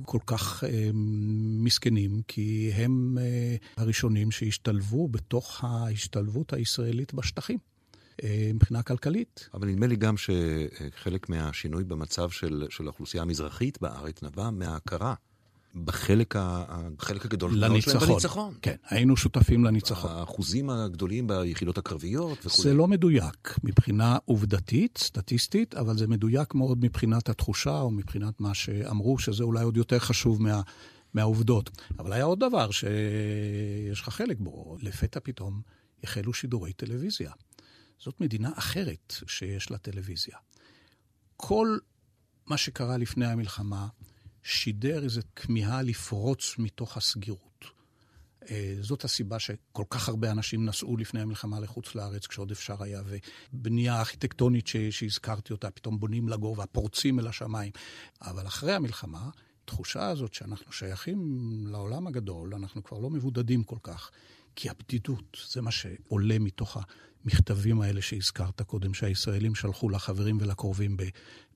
כל 0.05 0.19
כך 0.25 0.63
אה, 0.63 0.89
מסכנים, 1.63 2.21
כי 2.27 2.71
הם 2.73 3.17
אה, 3.21 3.55
הראשונים 3.77 4.31
שהשתלבו 4.31 5.07
בתוך 5.07 5.63
ההשתלבות 5.63 6.53
הישראלית 6.53 7.13
בשטחים. 7.13 7.57
אה, 8.23 8.51
מבחינה 8.53 8.83
כלכלית. 8.83 9.49
אבל 9.53 9.67
נדמה 9.67 9.87
לי 9.87 9.95
גם 9.95 10.15
שחלק 10.17 11.29
מהשינוי 11.29 11.83
במצב 11.83 12.29
של, 12.29 12.67
של 12.69 12.83
האוכלוסייה 12.85 13.23
המזרחית 13.23 13.81
בארץ 13.81 14.23
נבע 14.23 14.49
מההכרה 14.49 15.13
בחלק, 15.75 16.35
ה, 16.35 16.65
החלק 16.99 17.25
הגדול 17.25 17.51
לניצחון. 17.53 17.93
שלהם 17.99 18.11
בניצחון. 18.11 18.53
כן, 18.61 18.75
היינו 18.89 19.17
שותפים 19.17 19.65
לניצחון. 19.65 20.11
האחוזים 20.11 20.69
הגדולים 20.69 21.27
ביחידות 21.27 21.77
הקרביות 21.77 22.45
וכו'. 22.45 22.61
זה 22.61 22.73
לא 22.73 22.87
מדויק 22.87 23.55
מבחינה 23.63 24.17
עובדתית, 24.25 24.97
סטטיסטית, 24.97 25.75
אבל 25.75 25.97
זה 25.97 26.07
מדויק 26.07 26.55
מאוד 26.55 26.85
מבחינת 26.85 27.29
התחושה 27.29 27.81
או 27.81 27.91
מבחינת 27.91 28.41
מה 28.41 28.53
שאמרו, 28.53 29.19
שזה 29.19 29.43
אולי 29.43 29.63
עוד 29.63 29.77
יותר 29.77 29.99
חשוב 29.99 30.41
מה, 30.41 30.61
מהעובדות. 31.13 31.69
אבל 31.99 32.13
היה 32.13 32.23
עוד 32.23 32.39
דבר 32.39 32.71
שיש 32.71 34.01
לך 34.01 34.09
חלק 34.09 34.37
בו, 34.39 34.77
לפתע 34.81 35.19
פתאום 35.23 35.61
החלו 36.03 36.33
שידורי 36.33 36.73
טלוויזיה. 36.73 37.31
זאת 38.03 38.21
מדינה 38.21 38.49
אחרת 38.55 39.13
שיש 39.27 39.71
לה 39.71 39.77
טלוויזיה. 39.77 40.37
כל 41.37 41.77
מה 42.45 42.57
שקרה 42.57 42.97
לפני 42.97 43.25
המלחמה, 43.25 43.87
שידר 44.43 45.03
איזו 45.03 45.21
כמיהה 45.35 45.81
לפרוץ 45.81 46.55
מתוך 46.57 46.97
הסגירות. 46.97 47.65
אה, 48.49 48.75
זאת 48.81 49.03
הסיבה 49.03 49.39
שכל 49.39 49.83
כך 49.89 50.09
הרבה 50.09 50.31
אנשים 50.31 50.65
נסעו 50.65 50.97
לפני 50.97 51.21
המלחמה 51.21 51.59
לחוץ 51.59 51.95
לארץ 51.95 52.27
כשעוד 52.27 52.51
אפשר 52.51 52.83
היה, 52.83 53.01
ובנייה 53.53 53.99
ארכיטקטונית 53.99 54.67
שהזכרתי 54.67 55.53
אותה, 55.53 55.71
פתאום 55.71 55.99
בונים 55.99 56.29
לגובה, 56.29 56.65
פורצים 56.65 57.19
אל 57.19 57.27
השמיים. 57.27 57.71
אבל 58.21 58.47
אחרי 58.47 58.73
המלחמה, 58.73 59.29
התחושה 59.63 60.07
הזאת 60.07 60.33
שאנחנו 60.33 60.71
שייכים 60.71 61.47
לעולם 61.67 62.07
הגדול, 62.07 62.55
אנחנו 62.55 62.83
כבר 62.83 62.99
לא 62.99 63.09
מבודדים 63.09 63.63
כל 63.63 63.77
כך, 63.83 64.11
כי 64.55 64.69
הבדידות, 64.69 65.37
זה 65.51 65.61
מה 65.61 65.71
שעולה 65.71 66.39
מתוך 66.39 66.77
המכתבים 67.25 67.81
האלה 67.81 68.01
שהזכרת 68.01 68.61
קודם, 68.61 68.93
שהישראלים 68.93 69.55
שלחו 69.55 69.89
לחברים 69.89 70.37
ולקרובים 70.41 70.97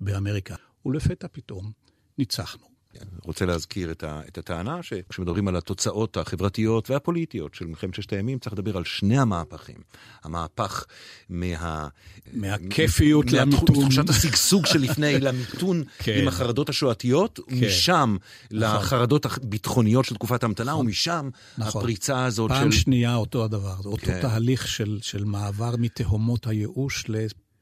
באמריקה. 0.01 0.55
ולפתע 0.85 1.27
פתאום 1.31 1.71
ניצחנו. 2.17 2.76
רוצה 3.23 3.45
להזכיר 3.45 3.91
את, 3.91 4.03
ה, 4.03 4.21
את 4.27 4.37
הטענה 4.37 4.83
שכשמדברים 4.83 5.47
על 5.47 5.55
התוצאות 5.55 6.17
החברתיות 6.17 6.89
והפוליטיות 6.89 7.53
של 7.53 7.65
מלחמת 7.65 7.95
ששת 7.95 8.13
הימים, 8.13 8.39
צריך 8.39 8.53
לדבר 8.53 8.77
על 8.77 8.83
שני 8.83 9.19
המהפכים. 9.19 9.75
המהפך 10.23 10.85
מה... 11.29 11.87
מהכיפיות 12.33 13.31
למיתון. 13.31 13.65
תחושת 13.65 14.09
השגשוג 14.09 14.65
שלפני 14.65 15.19
למיתון 15.25 15.83
כן. 15.99 16.17
עם 16.21 16.27
החרדות 16.27 16.69
השואתיות, 16.69 17.39
כן. 17.47 17.55
ומשם 17.55 18.17
נכון. 18.51 18.79
לחרדות 18.81 19.25
הביטחוניות 19.25 20.05
של 20.05 20.15
תקופת 20.15 20.43
המתנה, 20.43 20.71
נכון. 20.71 20.85
ומשם 20.85 21.29
נכון. 21.57 21.81
הפריצה 21.81 22.25
הזאת 22.25 22.49
פעם 22.49 22.57
של... 22.57 22.63
פעם 22.63 22.71
שנייה 22.71 23.15
אותו 23.15 23.43
הדבר, 23.43 23.75
כן. 23.75 23.89
אותו 23.89 24.11
תהליך 24.21 24.67
של, 24.67 24.99
של 25.01 25.23
מעבר 25.23 25.75
מתהומות 25.77 26.47
הייאוש 26.47 27.05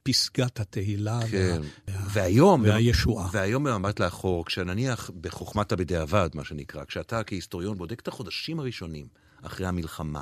פסגת 0.08 0.60
התהילה 0.60 1.20
כן. 1.32 1.62
וה... 1.88 1.98
והיום, 2.14 2.62
והישועה. 2.62 3.30
והיום 3.32 3.64
במבט 3.64 4.00
לאחור, 4.00 4.46
כשנניח 4.46 5.12
בחוכמת 5.22 5.72
הבדיעבד, 5.72 6.30
מה 6.34 6.44
שנקרא, 6.44 6.84
כשאתה 6.86 7.24
כהיסטוריון 7.24 7.78
בודק 7.78 8.00
את 8.00 8.08
החודשים 8.08 8.60
הראשונים 8.60 9.08
אחרי 9.42 9.68
המלחמה, 9.68 10.22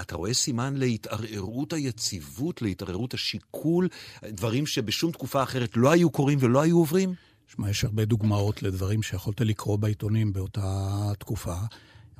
אתה 0.00 0.16
רואה 0.16 0.34
סימן 0.34 0.76
להתערערות 0.76 1.72
היציבות, 1.72 2.62
להתערערות 2.62 3.14
השיקול, 3.14 3.88
דברים 4.24 4.66
שבשום 4.66 5.12
תקופה 5.12 5.42
אחרת 5.42 5.76
לא 5.76 5.90
היו 5.90 6.10
קורים 6.10 6.38
ולא 6.40 6.60
היו 6.60 6.78
עוברים? 6.78 7.14
שמע, 7.46 7.70
יש 7.70 7.84
הרבה 7.84 8.04
דוגמאות 8.04 8.62
לדברים 8.62 9.02
שיכולת 9.02 9.40
לקרוא 9.40 9.78
בעיתונים 9.78 10.32
באותה 10.32 11.12
תקופה. 11.18 11.54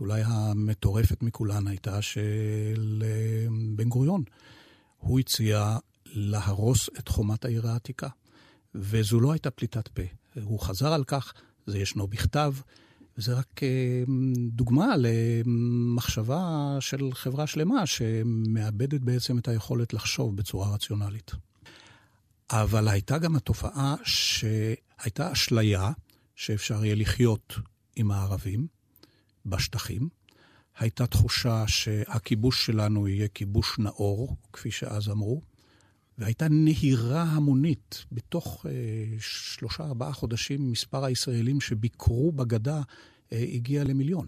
אולי 0.00 0.22
המטורפת 0.24 1.22
מכולן 1.22 1.66
הייתה 1.66 2.02
של 2.02 3.02
אה, 3.06 3.46
בן 3.76 3.88
גוריון. 3.88 4.22
הוא 4.98 5.20
הציע 5.20 5.76
להרוס 6.12 6.88
את 6.98 7.08
חומת 7.08 7.44
העיר 7.44 7.68
העתיקה. 7.68 8.08
וזו 8.74 9.20
לא 9.20 9.32
הייתה 9.32 9.50
פליטת 9.50 9.88
פה. 9.88 10.02
הוא 10.42 10.60
חזר 10.60 10.92
על 10.92 11.04
כך, 11.04 11.32
זה 11.66 11.78
ישנו 11.78 12.06
בכתב, 12.06 12.54
וזה 13.18 13.34
רק 13.34 13.62
אה, 13.62 14.02
דוגמה 14.48 14.94
למחשבה 14.98 16.76
של 16.80 17.10
חברה 17.12 17.46
שלמה 17.46 17.86
שמאבדת 17.86 19.00
בעצם 19.00 19.38
את 19.38 19.48
היכולת 19.48 19.94
לחשוב 19.94 20.36
בצורה 20.36 20.74
רציונלית. 20.74 21.30
אבל 22.50 22.88
הייתה 22.88 23.18
גם 23.18 23.36
התופעה 23.36 23.94
שהייתה 24.04 25.32
אשליה 25.32 25.90
שאפשר 26.36 26.84
יהיה 26.84 26.94
לחיות 26.94 27.54
עם 27.96 28.10
הערבים 28.10 28.66
בשטחים. 29.46 30.08
הייתה 30.78 31.06
תחושה 31.06 31.64
שהכיבוש 31.68 32.66
שלנו 32.66 33.08
יהיה 33.08 33.28
כיבוש 33.28 33.78
נאור, 33.78 34.36
כפי 34.52 34.70
שאז 34.70 35.08
אמרו. 35.08 35.42
והייתה 36.20 36.48
נהירה 36.48 37.22
המונית. 37.22 38.04
בתוך 38.12 38.66
אה, 38.66 38.72
שלושה, 39.20 39.84
ארבעה 39.84 40.12
חודשים, 40.12 40.70
מספר 40.70 41.04
הישראלים 41.04 41.60
שביקרו 41.60 42.32
בגדה 42.32 42.82
אה, 43.32 43.44
הגיע 43.52 43.84
למיליון. 43.84 44.26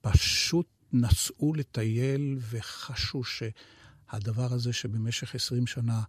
פשוט 0.00 0.66
נסעו 0.92 1.54
לטייל 1.54 2.38
וחשו 2.50 3.22
שהדבר 3.24 4.52
הזה 4.52 4.72
שבמשך 4.72 5.34
עשרים 5.34 5.66
שנה 5.66 6.02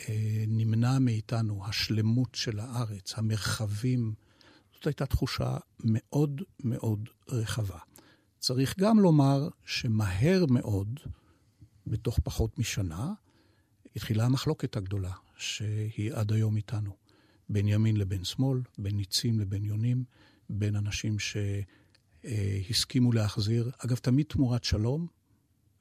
אה, 0.00 0.44
נמנע 0.48 0.98
מאיתנו, 0.98 1.66
השלמות 1.66 2.34
של 2.34 2.60
הארץ, 2.60 3.12
המרחבים, 3.16 4.14
זאת 4.74 4.86
הייתה 4.86 5.06
תחושה 5.06 5.56
מאוד 5.84 6.42
מאוד 6.64 7.08
רחבה. 7.28 7.78
צריך 8.38 8.78
גם 8.78 9.00
לומר 9.00 9.48
שמהר 9.64 10.44
מאוד, 10.48 11.00
בתוך 11.86 12.18
פחות 12.24 12.58
משנה, 12.58 13.12
התחילה 13.96 14.24
המחלוקת 14.24 14.76
הגדולה, 14.76 15.12
שהיא 15.36 16.12
עד 16.12 16.32
היום 16.32 16.56
איתנו, 16.56 16.96
בין 17.48 17.68
ימין 17.68 17.96
לבין 17.96 18.24
שמאל, 18.24 18.60
בין 18.78 18.96
ניצים 18.96 19.40
לבין 19.40 19.64
יונים, 19.64 20.04
בין 20.50 20.76
אנשים 20.76 21.16
שהסכימו 22.24 23.12
להחזיר, 23.12 23.70
אגב, 23.78 23.96
תמיד 23.96 24.26
תמורת 24.28 24.64
שלום, 24.64 25.06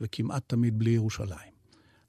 וכמעט 0.01 0.43
תמיד 0.47 0.79
בלי 0.79 0.91
ירושלים. 0.91 1.59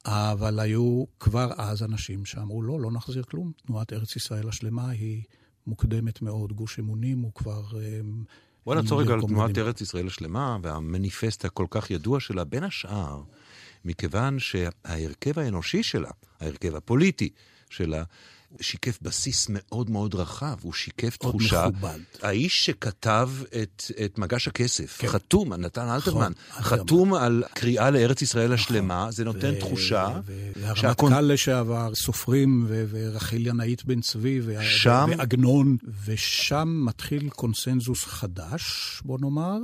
אבל 0.05 0.59
היו 0.59 1.03
כבר 1.19 1.51
אז 1.57 1.83
אנשים 1.83 2.25
שאמרו, 2.25 2.61
לא, 2.61 2.79
לא 2.79 2.91
נחזיר 2.91 3.23
כלום. 3.23 3.51
תנועת 3.65 3.93
ארץ 3.93 4.15
ישראל 4.15 4.49
השלמה 4.49 4.89
היא 4.89 5.23
מוקדמת 5.67 6.21
מאוד, 6.21 6.53
גוש 6.53 6.79
אמונים 6.79 7.19
הוא 7.19 7.31
כבר... 7.33 7.63
בוא 8.65 8.75
נעצור 8.75 9.01
רגע 9.01 9.13
על 9.13 9.21
תנועת 9.21 9.57
ארץ 9.57 9.81
ישראל 9.81 10.07
השלמה 10.07 10.57
והמניפסט 10.61 11.45
הכל 11.45 11.65
כך 11.69 11.91
ידוע 11.91 12.19
שלה, 12.19 12.43
בין 12.43 12.63
השאר, 12.63 13.23
מכיוון 13.85 14.39
שההרכב 14.39 15.39
האנושי 15.39 15.83
שלה, 15.83 16.09
ההרכב 16.39 16.75
הפוליטי 16.75 17.29
שלה, 17.69 18.03
שיקף 18.61 18.99
בסיס 19.01 19.47
מאוד 19.49 19.89
מאוד 19.89 20.15
רחב, 20.15 20.55
הוא 20.61 20.73
שיקף 20.73 21.17
תחושה. 21.17 21.63
עוד 21.63 21.73
מכובד. 21.73 21.99
האיש 22.21 22.65
שכתב 22.65 23.29
את, 23.61 23.83
את 24.05 24.17
מגש 24.17 24.47
הכסף, 24.47 24.97
כן. 24.99 25.07
חתום, 25.07 25.53
נתן 25.53 25.89
אלתרמן, 25.89 26.31
נכון, 26.49 26.63
חתום 26.63 27.13
על 27.13 27.43
קריאה 27.53 27.89
לארץ 27.89 28.21
ישראל 28.21 28.53
השלמה, 28.53 28.99
נכון. 28.99 29.11
זה 29.11 29.23
נותן 29.23 29.53
ו- 29.55 29.59
תחושה. 29.59 30.07
והרמטכ"ל 30.55 30.75
שהקונ- 30.81 31.21
לשעבר, 31.21 31.95
סופרים, 31.95 32.65
ו- 32.67 32.85
ורחל 32.89 33.47
ינאית 33.47 33.85
בן 33.85 34.01
צבי, 34.01 34.41
וה- 34.41 34.63
שם- 34.63 35.09
ועגנון, 35.17 35.77
ושם 36.05 36.81
מתחיל 36.85 37.29
קונסנזוס 37.29 38.05
חדש, 38.05 38.63
בוא 39.05 39.17
נאמר, 39.21 39.57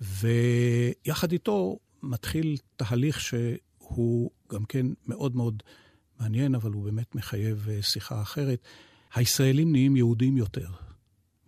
ויחד 0.00 1.32
איתו 1.32 1.78
מתחיל 2.02 2.56
תהליך 2.76 3.20
שהוא 3.20 4.30
גם 4.52 4.64
כן 4.64 4.86
מאוד 5.06 5.36
מאוד 5.36 5.62
מעניין, 6.20 6.54
אבל 6.54 6.72
הוא 6.72 6.84
באמת 6.84 7.14
מחייב 7.14 7.68
אה, 7.68 7.82
שיחה 7.82 8.22
אחרת. 8.22 8.62
הישראלים 9.14 9.72
נהיים 9.72 9.96
יהודים 9.96 10.36
יותר 10.36 10.68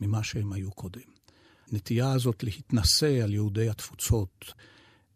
ממה 0.00 0.23
שהם 0.23 0.52
היו 0.52 0.70
קודם. 0.70 1.00
הנטייה 1.73 2.12
הזאת 2.12 2.42
להתנשא 2.42 3.23
על 3.23 3.32
יהודי 3.32 3.68
התפוצות 3.68 4.52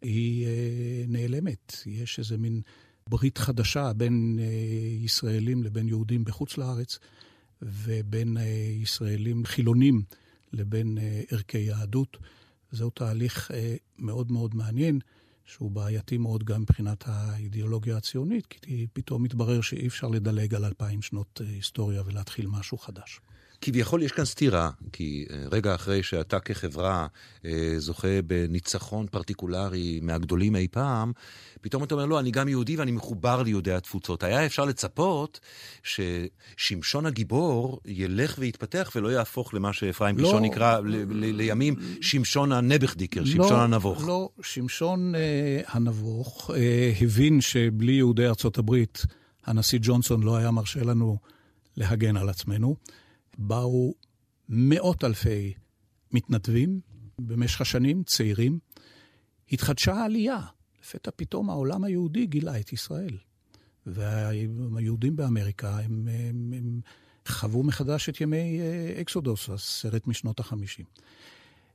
היא 0.01 0.45
אה, 0.45 1.03
נעלמת. 1.07 1.73
יש 1.85 2.19
איזה 2.19 2.37
מין 2.37 2.61
ברית 3.09 3.37
חדשה 3.37 3.93
בין 3.93 4.39
אה, 4.41 4.45
ישראלים 5.03 5.63
לבין 5.63 5.87
יהודים 5.87 6.23
בחוץ 6.23 6.57
לארץ, 6.57 6.99
ובין 7.61 8.37
אה, 8.37 8.43
ישראלים 8.81 9.45
חילונים 9.45 10.01
לבין 10.53 10.97
אה, 10.97 11.21
ערכי 11.31 11.57
יהדות. 11.57 12.17
זהו 12.71 12.89
תהליך 12.89 13.51
אה, 13.51 13.75
מאוד 13.97 14.31
מאוד 14.31 14.55
מעניין, 14.55 14.99
שהוא 15.49 15.71
בעייתי 15.71 16.17
מאוד 16.17 16.43
גם 16.43 16.61
מבחינת 16.61 17.03
האידיאולוגיה 17.07 17.97
הציונית, 17.97 18.45
כי 18.45 18.87
פתאום 18.93 19.23
מתברר 19.23 19.61
שאי 19.61 19.87
אפשר 19.87 20.07
לדלג 20.07 20.55
על 20.55 20.65
אלפיים 20.65 21.01
שנות 21.01 21.41
אה, 21.43 21.49
היסטוריה 21.49 22.01
ולהתחיל 22.05 22.47
משהו 22.47 22.77
חדש. 22.77 23.19
כביכול 23.61 24.03
יש 24.03 24.11
כאן 24.11 24.25
סתירה, 24.25 24.69
כי 24.91 25.25
אה, 25.29 25.43
רגע 25.51 25.75
אחרי 25.75 26.03
שאתה 26.03 26.39
כחברה 26.39 27.07
אה, 27.45 27.73
זוכה 27.77 28.21
בניצחון 28.27 29.07
פרטיקולרי 29.11 29.99
מהגדולים 30.03 30.55
אי 30.55 30.67
פעם, 30.71 31.11
פתאום 31.61 31.83
אתה 31.83 31.93
אומר, 31.95 32.05
לא, 32.05 32.19
אני 32.19 32.31
גם 32.31 32.47
יהודי 32.47 32.75
ואני 32.75 32.91
מחובר 32.91 33.43
ליהודי 33.43 33.73
התפוצות. 33.73 34.23
היה 34.23 34.45
אפשר 34.45 34.65
לצפות 34.65 35.39
ששמשון 35.83 37.05
הגיבור 37.05 37.79
ילך 37.85 38.35
ויתפתח 38.39 38.91
ולא 38.95 39.09
יהפוך 39.09 39.53
למה 39.53 39.73
שאפרים 39.73 40.17
לא. 40.17 40.23
קישון 40.23 40.43
נקרא 40.43 40.79
ל- 40.79 40.85
ל- 41.09 41.35
לימים 41.35 41.75
שמשון 42.01 42.51
הנבכדיקר, 42.51 43.25
שמשון 43.25 43.49
לא, 43.49 43.61
הנבוך. 43.61 44.07
לא, 44.07 44.29
שמשון 44.41 45.15
אה, 45.15 45.61
הנבוך 45.67 46.51
אה, 46.55 46.91
הבין 47.01 47.41
שבלי 47.41 47.91
יהודי 47.91 48.25
ארצות 48.25 48.57
הברית, 48.57 49.05
הנשיא 49.45 49.79
ג'ונסון 49.81 50.23
לא 50.23 50.37
היה 50.37 50.51
מרשה 50.51 50.83
לנו 50.83 51.17
להגן 51.77 52.17
על 52.17 52.29
עצמנו. 52.29 52.75
באו 53.39 53.93
מאות 54.49 55.03
אלפי 55.03 55.53
מתנדבים 56.11 56.79
במשך 57.19 57.61
השנים, 57.61 58.03
צעירים. 58.03 58.59
התחדשה 59.51 59.93
העלייה. 59.93 60.39
לפתע 60.81 61.11
פתאום 61.15 61.49
העולם 61.49 61.83
היהודי 61.83 62.25
גילה 62.25 62.59
את 62.59 62.73
ישראל. 62.73 63.17
והיהודים 63.85 65.15
באמריקה, 65.15 65.79
הם, 65.79 66.07
הם, 66.07 66.53
הם 66.57 66.81
חוו 67.27 67.63
מחדש 67.63 68.09
את 68.09 68.21
ימי 68.21 68.59
אה, 68.61 69.01
אקסודוס, 69.01 69.49
הסרט 69.49 70.07
משנות 70.07 70.39
החמישים. 70.39 70.85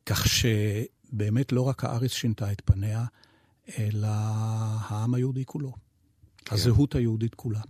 כך 0.06 0.26
שבאמת 0.26 1.52
לא 1.52 1.62
רק 1.62 1.84
הארץ 1.84 2.10
שינתה 2.10 2.52
את 2.52 2.62
פניה, 2.64 3.04
אלא 3.78 4.08
העם 4.08 5.14
היהודי 5.14 5.44
כולו. 5.44 5.72
כן. 6.36 6.54
הזהות 6.54 6.94
היהודית 6.94 7.34
כולה. 7.34 7.60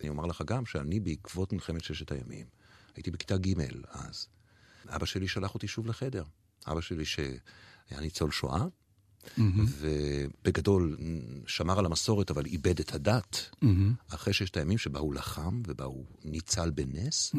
אני 0.00 0.08
אומר 0.08 0.26
לך 0.26 0.42
גם 0.46 0.66
שאני 0.66 1.00
בעקבות 1.00 1.52
מלחמת 1.52 1.84
ששת 1.84 2.12
הימים, 2.12 2.46
הייתי 2.96 3.10
בכיתה 3.10 3.36
ג' 3.36 3.54
אז, 3.90 4.26
אבא 4.88 5.06
שלי 5.06 5.28
שלח 5.28 5.54
אותי 5.54 5.68
שוב 5.68 5.86
לחדר. 5.86 6.24
אבא 6.66 6.80
שלי 6.80 7.04
שהיה 7.04 8.00
ניצול 8.00 8.30
שואה, 8.30 8.64
ובגדול 9.78 10.96
שמר 11.46 11.78
על 11.78 11.86
המסורת 11.86 12.30
אבל 12.30 12.46
איבד 12.46 12.80
את 12.80 12.94
הדת. 12.94 13.50
אחרי 14.08 14.32
ששת 14.32 14.56
הימים 14.56 14.78
שבה 14.78 15.00
הוא 15.00 15.14
לחם 15.14 15.62
ובה 15.66 15.84
הוא 15.84 16.04
ניצל 16.24 16.70
בנס, 16.70 17.34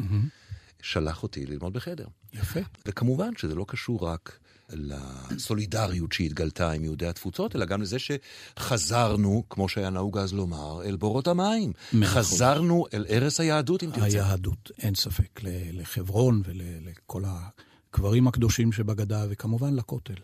שלח 0.82 1.22
אותי 1.22 1.46
ללמוד 1.46 1.72
בחדר. 1.72 2.06
יפה. 2.32 2.60
וכמובן 2.86 3.36
שזה 3.36 3.54
לא 3.54 3.64
קשור 3.68 4.06
רק 4.06 4.38
לסולידריות 4.72 6.12
שהתגלתה 6.12 6.70
עם 6.70 6.84
יהודי 6.84 7.06
התפוצות, 7.06 7.56
אלא 7.56 7.64
גם 7.64 7.82
לזה 7.82 7.96
שחזרנו, 7.98 9.44
כמו 9.50 9.68
שהיה 9.68 9.90
נהוג 9.90 10.18
אז 10.18 10.32
לומר, 10.32 10.82
אל 10.84 10.96
בורות 10.96 11.28
המים. 11.28 11.72
מאה 11.92 12.08
אחוז. 12.08 12.16
חזרנו 12.16 12.84
אל 12.94 13.04
ערש 13.08 13.40
היהדות, 13.40 13.82
אם 13.82 13.90
תרצה. 13.90 14.06
היהדות, 14.06 14.70
אין 14.78 14.94
ספק, 14.94 15.40
לחברון 15.72 16.42
ולכל 16.44 17.22
הקברים 17.26 18.28
הקדושים 18.28 18.72
שבגדה, 18.72 19.26
וכמובן 19.30 19.74
לכותל. 19.74 20.14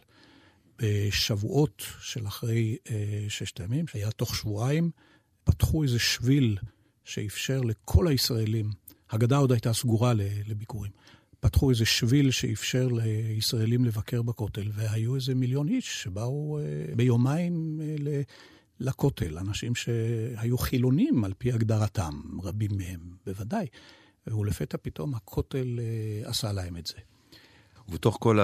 בשבועות 0.83 1.83
של 2.01 2.27
אחרי 2.27 2.77
אה, 2.91 3.27
ששת 3.29 3.61
הימים, 3.61 3.87
שהיה 3.87 4.11
תוך 4.11 4.37
שבועיים, 4.37 4.91
פתחו 5.45 5.83
איזה 5.83 5.99
שביל 5.99 6.59
שאפשר 7.05 7.61
לכל 7.61 8.09
הישראלים, 8.09 8.71
הגדה 9.11 9.37
עוד 9.37 9.53
הייתה 9.53 9.73
סגורה 9.73 10.13
לביקורים, 10.47 10.91
פתחו 11.41 11.71
איזה 11.71 11.85
שביל 11.85 12.31
שאפשר 12.31 12.89
לישראלים 12.93 13.85
לבקר 13.85 14.23
בכותל, 14.23 14.71
והיו 14.75 15.15
איזה 15.15 15.35
מיליון 15.35 15.69
איש 15.69 16.03
שבאו 16.03 16.59
אה, 16.59 16.95
ביומיים 16.97 17.81
אה, 17.83 17.95
ל- 17.99 18.23
לכותל, 18.81 19.39
אנשים 19.39 19.75
שהיו 19.75 20.59
חילונים 20.59 21.25
על 21.25 21.33
פי 21.39 21.53
הגדרתם, 21.53 22.21
רבים 22.43 22.71
מהם 22.77 23.01
בוודאי, 23.27 23.67
ולפתע 24.27 24.77
פתאום 24.83 25.15
הכותל 25.15 25.79
אה, 25.81 26.31
עשה 26.31 26.53
להם 26.53 26.77
את 26.77 26.87
זה. 26.87 26.95
ובתוך 27.89 28.17
כל 28.21 28.39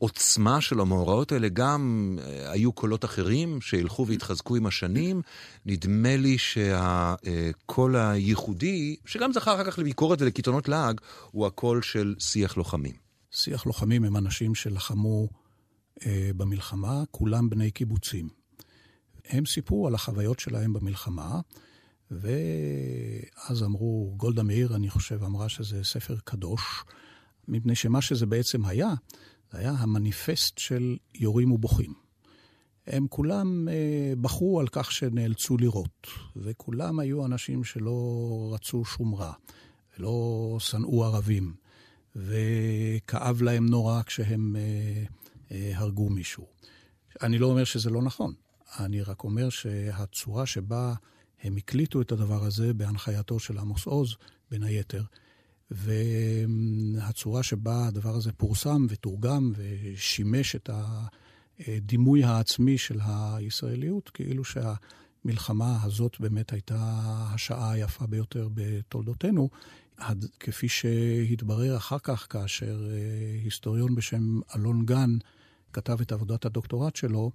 העוצמה 0.00 0.60
של 0.60 0.80
המאורעות 0.80 1.32
האלה 1.32 1.48
גם 1.48 2.14
אה, 2.22 2.50
היו 2.52 2.72
קולות 2.72 3.04
אחרים 3.04 3.60
שילכו 3.60 4.06
והתחזקו 4.06 4.56
עם 4.56 4.66
השנים. 4.66 5.22
נדמה 5.66 6.16
לי 6.16 6.38
שהקול 6.38 7.96
הייחודי, 7.96 8.96
שגם 9.04 9.32
זכה 9.32 9.54
אחר 9.54 9.64
כך 9.70 9.78
לביקורת 9.78 10.22
ולקיתונות 10.22 10.68
לעג, 10.68 11.00
הוא 11.30 11.46
הקול 11.46 11.82
של 11.82 12.14
שיח 12.18 12.56
לוחמים. 12.56 12.94
שיח 13.30 13.66
לוחמים 13.66 14.04
הם 14.04 14.16
אנשים 14.16 14.54
שלחמו 14.54 15.28
אה, 16.06 16.30
במלחמה, 16.36 17.02
כולם 17.10 17.50
בני 17.50 17.70
קיבוצים. 17.70 18.28
הם 19.28 19.46
סיפרו 19.46 19.86
על 19.86 19.94
החוויות 19.94 20.40
שלהם 20.40 20.72
במלחמה, 20.72 21.40
ואז 22.10 23.62
אמרו, 23.62 24.14
גולדה 24.16 24.42
מאיר, 24.42 24.76
אני 24.76 24.90
חושב, 24.90 25.24
אמרה 25.24 25.48
שזה 25.48 25.84
ספר 25.84 26.16
קדוש, 26.24 26.84
מפני 27.48 27.74
שמה 27.74 28.02
שזה 28.02 28.26
בעצם 28.26 28.64
היה, 28.64 28.94
זה 29.52 29.58
היה 29.58 29.70
המניפסט 29.70 30.58
של 30.58 30.96
יורים 31.14 31.52
ובוכים. 31.52 31.94
הם 32.86 33.06
כולם 33.08 33.68
אה, 33.68 34.12
בחרו 34.20 34.60
על 34.60 34.68
כך 34.68 34.92
שנאלצו 34.92 35.56
לירות, 35.56 36.06
וכולם 36.36 36.98
היו 36.98 37.26
אנשים 37.26 37.64
שלא 37.64 38.50
רצו 38.54 38.84
שום 38.84 39.14
רע, 39.14 39.32
ולא 39.98 40.56
שנאו 40.60 41.04
ערבים, 41.04 41.54
וכאב 42.16 43.42
להם 43.42 43.66
נורא 43.66 44.02
כשהם 44.02 44.56
אה, 44.56 45.04
אה, 45.50 45.72
הרגו 45.74 46.08
מישהו. 46.08 46.46
אני 47.22 47.38
לא 47.38 47.46
אומר 47.46 47.64
שזה 47.64 47.90
לא 47.90 48.02
נכון, 48.02 48.34
אני 48.78 49.02
רק 49.02 49.24
אומר 49.24 49.48
שהצורה 49.48 50.46
שבה 50.46 50.94
הם 51.42 51.56
הקליטו 51.56 52.00
את 52.00 52.12
הדבר 52.12 52.44
הזה 52.44 52.74
בהנחייתו 52.74 53.38
של 53.38 53.58
עמוס 53.58 53.86
עוז, 53.86 54.16
בין 54.50 54.62
היתר, 54.62 55.02
והצורה 55.70 57.42
שבה 57.42 57.86
הדבר 57.86 58.14
הזה 58.14 58.32
פורסם 58.32 58.86
ותורגם 58.88 59.52
ושימש 59.56 60.56
את 60.56 60.70
הדימוי 61.60 62.24
העצמי 62.24 62.78
של 62.78 62.98
הישראליות, 63.02 64.08
כאילו 64.08 64.42
שהמלחמה 64.44 65.78
הזאת 65.82 66.20
באמת 66.20 66.52
הייתה 66.52 66.76
השעה 67.34 67.72
היפה 67.72 68.06
ביותר 68.06 68.48
בתולדותינו, 68.54 69.48
כפי 70.40 70.68
שהתברר 70.68 71.76
אחר 71.76 71.98
כך, 71.98 72.26
כאשר 72.30 72.88
אה, 72.90 73.40
היסטוריון 73.44 73.94
בשם 73.94 74.40
אלון 74.56 74.86
גן 74.86 75.16
כתב 75.72 76.00
את 76.00 76.12
עבודת 76.12 76.44
הדוקטורט 76.44 76.96
שלו, 76.96 77.30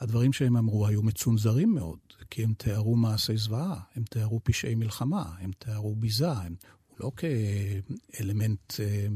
הדברים 0.00 0.32
שהם 0.32 0.56
אמרו 0.56 0.86
היו 0.86 1.02
מצונזרים 1.02 1.74
מאוד, 1.74 1.98
כי 2.30 2.44
הם 2.44 2.52
תיארו 2.52 2.96
מעשי 2.96 3.36
זוועה, 3.36 3.80
הם 3.94 4.02
תיארו 4.02 4.40
פשעי 4.44 4.74
מלחמה, 4.74 5.24
הם 5.40 5.50
תיארו 5.58 5.94
ביזה, 5.94 6.32
הם 6.32 6.54
לא 7.00 7.12
כאלמנט 7.16 8.80
אה, 8.80 9.06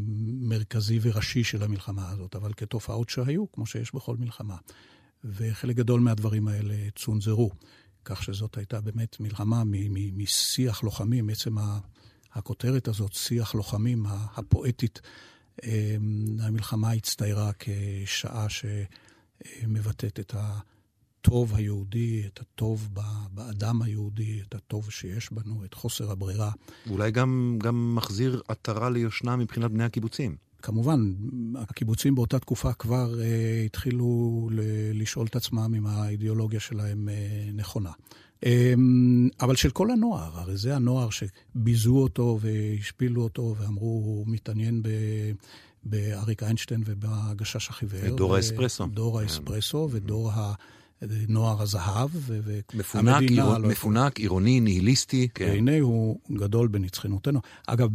מרכזי 0.40 0.98
וראשי 1.02 1.44
של 1.44 1.62
המלחמה 1.62 2.10
הזאת, 2.10 2.36
אבל 2.36 2.52
כתופעות 2.56 3.08
שהיו, 3.08 3.52
כמו 3.52 3.66
שיש 3.66 3.94
בכל 3.94 4.16
מלחמה. 4.16 4.56
וחלק 5.24 5.76
גדול 5.76 6.00
מהדברים 6.00 6.48
האלה 6.48 6.74
צונזרו, 6.96 7.50
כך 8.04 8.22
שזאת 8.22 8.56
הייתה 8.56 8.80
באמת 8.80 9.20
מלחמה 9.20 9.62
משיח 10.12 10.82
לוחמים, 10.82 11.30
עצם 11.30 11.56
הכותרת 12.32 12.88
הזאת, 12.88 13.12
שיח 13.12 13.54
לוחמים 13.54 14.06
הפואטית, 14.08 15.00
המלחמה 16.40 16.90
הצטיירה 16.90 17.50
כשעה 17.58 18.46
שמבטאת 18.48 20.20
את 20.20 20.34
הטוב 21.20 21.54
היהודי, 21.54 22.22
את 22.26 22.40
הטוב 22.40 22.88
באדם 23.30 23.82
היהודי, 23.82 24.40
את 24.48 24.54
הטוב 24.54 24.90
שיש 24.90 25.32
בנו, 25.32 25.64
את 25.64 25.74
חוסר 25.74 26.10
הברירה. 26.10 26.50
אולי 26.90 27.10
גם, 27.10 27.58
גם 27.62 27.94
מחזיר 27.94 28.42
עטרה 28.48 28.90
ליושנה 28.90 29.36
מבחינת 29.36 29.70
בני 29.70 29.84
הקיבוצים. 29.84 30.36
כמובן, 30.62 31.12
הקיבוצים 31.56 32.14
באותה 32.14 32.38
תקופה 32.38 32.72
כבר 32.72 33.14
uh, 33.14 33.66
התחילו 33.66 34.48
ל- 34.52 35.02
לשאול 35.02 35.26
את 35.26 35.36
עצמם 35.36 35.74
אם 35.76 35.86
האידיאולוגיה 35.86 36.60
שלהם 36.60 37.08
uh, 37.08 37.56
נכונה. 37.56 37.90
Um, 38.44 38.48
אבל 39.40 39.56
של 39.56 39.70
כל 39.70 39.90
הנוער, 39.90 40.38
הרי 40.38 40.56
זה 40.56 40.76
הנוער 40.76 41.08
שביזו 41.10 41.96
אותו 41.96 42.38
והשפילו 42.40 43.22
אותו 43.22 43.54
ואמרו, 43.58 44.02
הוא 44.04 44.24
מתעניין 44.28 44.82
ב... 44.82 44.88
באריק 45.84 46.42
איינשטיין 46.42 46.82
ובגשש 46.86 47.68
החיוור. 47.68 48.16
דור 48.16 48.36
האספרסו. 48.36 48.86
דור 48.86 49.18
כן. 49.18 49.22
האספרסו 49.22 49.88
ודור 49.90 50.30
ה... 50.32 50.54
נוער 51.28 51.62
הזהב, 51.62 52.10
והמדינה... 52.14 52.64
מפונק, 52.74 53.30
לא 53.30 53.58
מפונק, 53.58 54.18
עירוני, 54.18 54.60
ניהיליסטי. 54.60 55.28
כן. 55.34 55.44
והנה 55.44 55.80
הוא 55.80 56.18
גדול 56.32 56.68
בנצחינותנו. 56.68 57.40
אגב, 57.66 57.88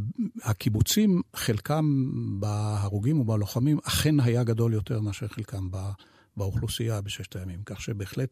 הקיבוצים, 0.43 1.21
חלקם 1.35 2.09
בהרוגים 2.39 3.19
ובלוחמים, 3.19 3.79
אכן 3.83 4.19
היה 4.19 4.43
גדול 4.43 4.73
יותר 4.73 5.01
מאשר 5.01 5.27
חלקם 5.27 5.71
בא, 5.71 5.91
באוכלוסייה 6.37 7.01
בששת 7.01 7.35
הימים. 7.35 7.59
כך 7.65 7.81
שבהחלט 7.81 8.29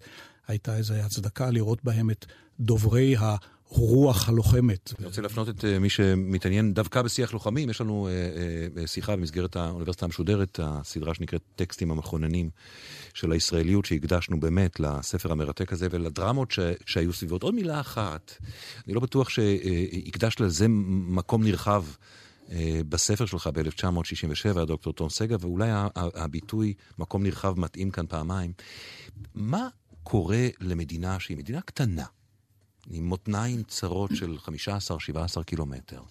הייתה 0.47 0.77
איזו 0.77 0.93
הצדקה 0.93 1.49
לראות 1.49 1.83
בהם 1.83 2.09
את 2.09 2.25
דוברי 2.59 3.15
ה... 3.17 3.35
רוח 3.75 4.29
הלוחמת. 4.29 4.93
אני 4.99 5.07
רוצה 5.07 5.21
להפנות 5.21 5.49
את 5.49 5.65
אה, 5.65 5.79
מי 5.79 5.89
שמתעניין 5.89 6.73
דווקא 6.73 7.01
בשיח 7.01 7.33
לוחמים. 7.33 7.69
יש 7.69 7.81
לנו 7.81 8.07
אה, 8.07 8.11
אה, 8.81 8.87
שיחה 8.87 9.15
במסגרת 9.15 9.55
האוניברסיטה 9.55 10.05
המשודרת, 10.05 10.59
הסדרה 10.63 11.13
שנקראת 11.13 11.41
טקסטים 11.55 11.91
המכוננים 11.91 12.49
של 13.13 13.31
הישראליות, 13.31 13.85
שהקדשנו 13.85 14.39
באמת 14.39 14.79
לספר 14.79 15.31
המרתק 15.31 15.73
הזה 15.73 15.87
ולדרמות 15.91 16.51
ש... 16.51 16.59
שהיו 16.85 17.13
סביבות. 17.13 17.43
עוד 17.43 17.55
מילה 17.55 17.79
אחת, 17.79 18.31
אני 18.87 18.93
לא 18.93 18.99
בטוח 18.99 19.29
שהקדשת 19.29 20.39
לזה 20.39 20.65
מקום 21.07 21.43
נרחב. 21.43 21.83
בספר 22.89 23.25
שלך 23.25 23.49
ב-1967, 23.53 24.65
דוקטור 24.65 24.93
תום 24.93 25.09
סגה, 25.09 25.35
ואולי 25.39 25.69
הביטוי 25.95 26.73
מקום 26.99 27.23
נרחב 27.23 27.59
מתאים 27.59 27.91
כאן 27.91 28.05
פעמיים. 28.07 28.53
מה 29.35 29.67
קורה 30.03 30.47
למדינה 30.61 31.19
שהיא 31.19 31.37
מדינה 31.37 31.61
קטנה, 31.61 32.05
עם 32.89 33.05
מותניים 33.05 33.63
צרות 33.63 34.11
של 34.15 34.37
15-17 35.39 35.43
קילומטר. 35.43 36.01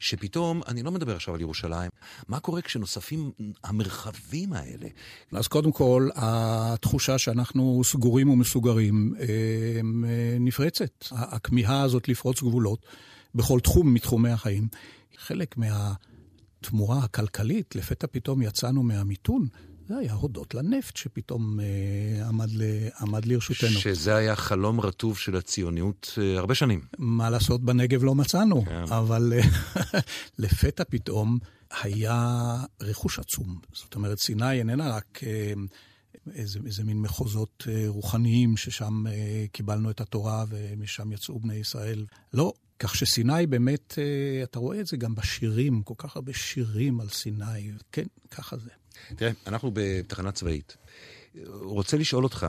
שפתאום, 0.00 0.60
אני 0.68 0.82
לא 0.82 0.90
מדבר 0.90 1.16
עכשיו 1.16 1.34
על 1.34 1.40
ירושלים, 1.40 1.90
מה 2.28 2.40
קורה 2.40 2.62
כשנוספים 2.62 3.30
המרחבים 3.64 4.52
האלה? 4.52 4.88
אז 5.32 5.48
קודם 5.48 5.72
כל, 5.72 6.08
התחושה 6.14 7.18
שאנחנו 7.18 7.82
סגורים 7.84 8.30
ומסוגרים 8.30 9.14
אה, 9.18 9.24
אה, 9.24 10.36
נפרצת. 10.40 11.04
הכמיהה 11.10 11.82
הזאת 11.82 12.08
לפרוץ 12.08 12.42
גבולות 12.42 12.86
בכל 13.34 13.60
תחום 13.60 13.94
מתחומי 13.94 14.30
החיים. 14.30 14.68
חלק 15.16 15.54
מהתמורה 15.56 16.98
הכלכלית, 16.98 17.76
לפתע 17.76 18.06
פתאום 18.10 18.42
יצאנו 18.42 18.82
מהמיתון. 18.82 19.48
זה 19.90 19.98
היה 19.98 20.12
הודות 20.12 20.54
לנפט 20.54 20.96
שפתאום 20.96 21.60
אה, 21.60 22.28
עמד, 22.28 22.48
ל, 22.52 22.62
עמד 23.00 23.24
לרשותנו. 23.24 23.70
שזה 23.80 24.16
היה 24.16 24.36
חלום 24.36 24.80
רטוב 24.80 25.18
של 25.18 25.36
הציוניות 25.36 26.18
אה, 26.22 26.38
הרבה 26.38 26.54
שנים. 26.54 26.80
מה 26.98 27.30
לעשות, 27.30 27.64
בנגב 27.64 28.04
לא 28.04 28.14
מצאנו, 28.14 28.64
כן. 28.64 28.82
אבל 28.88 29.32
אה, 29.36 29.40
לפתע 30.38 30.84
פתאום 30.84 31.38
היה 31.82 32.56
רכוש 32.80 33.18
עצום. 33.18 33.58
זאת 33.72 33.94
אומרת, 33.94 34.18
סיני 34.18 34.58
איננה 34.58 34.96
רק... 34.96 35.20
אה, 35.26 35.52
איזה, 36.34 36.58
איזה 36.66 36.84
מין 36.84 37.00
מחוזות 37.00 37.64
אה, 37.68 37.84
רוחניים 37.88 38.56
ששם 38.56 39.06
אה, 39.06 39.44
קיבלנו 39.52 39.90
את 39.90 40.00
התורה 40.00 40.44
ומשם 40.48 41.12
יצאו 41.12 41.38
בני 41.38 41.54
ישראל. 41.54 42.06
לא, 42.34 42.52
כך 42.80 42.96
שסיני 42.96 43.46
באמת, 43.46 43.94
אה, 43.98 44.42
אתה 44.42 44.58
רואה 44.58 44.80
את 44.80 44.86
זה 44.86 44.96
גם 44.96 45.14
בשירים, 45.14 45.82
כל 45.82 45.94
כך 45.98 46.16
הרבה 46.16 46.32
שירים 46.32 47.00
על 47.00 47.08
סיני. 47.08 47.72
כן, 47.92 48.06
ככה 48.30 48.56
זה. 48.56 48.70
תראה, 49.16 49.32
אנחנו 49.46 49.70
בתחנה 49.74 50.32
צבאית. 50.32 50.76
רוצה 51.44 51.96
לשאול 51.96 52.24
אותך, 52.24 52.46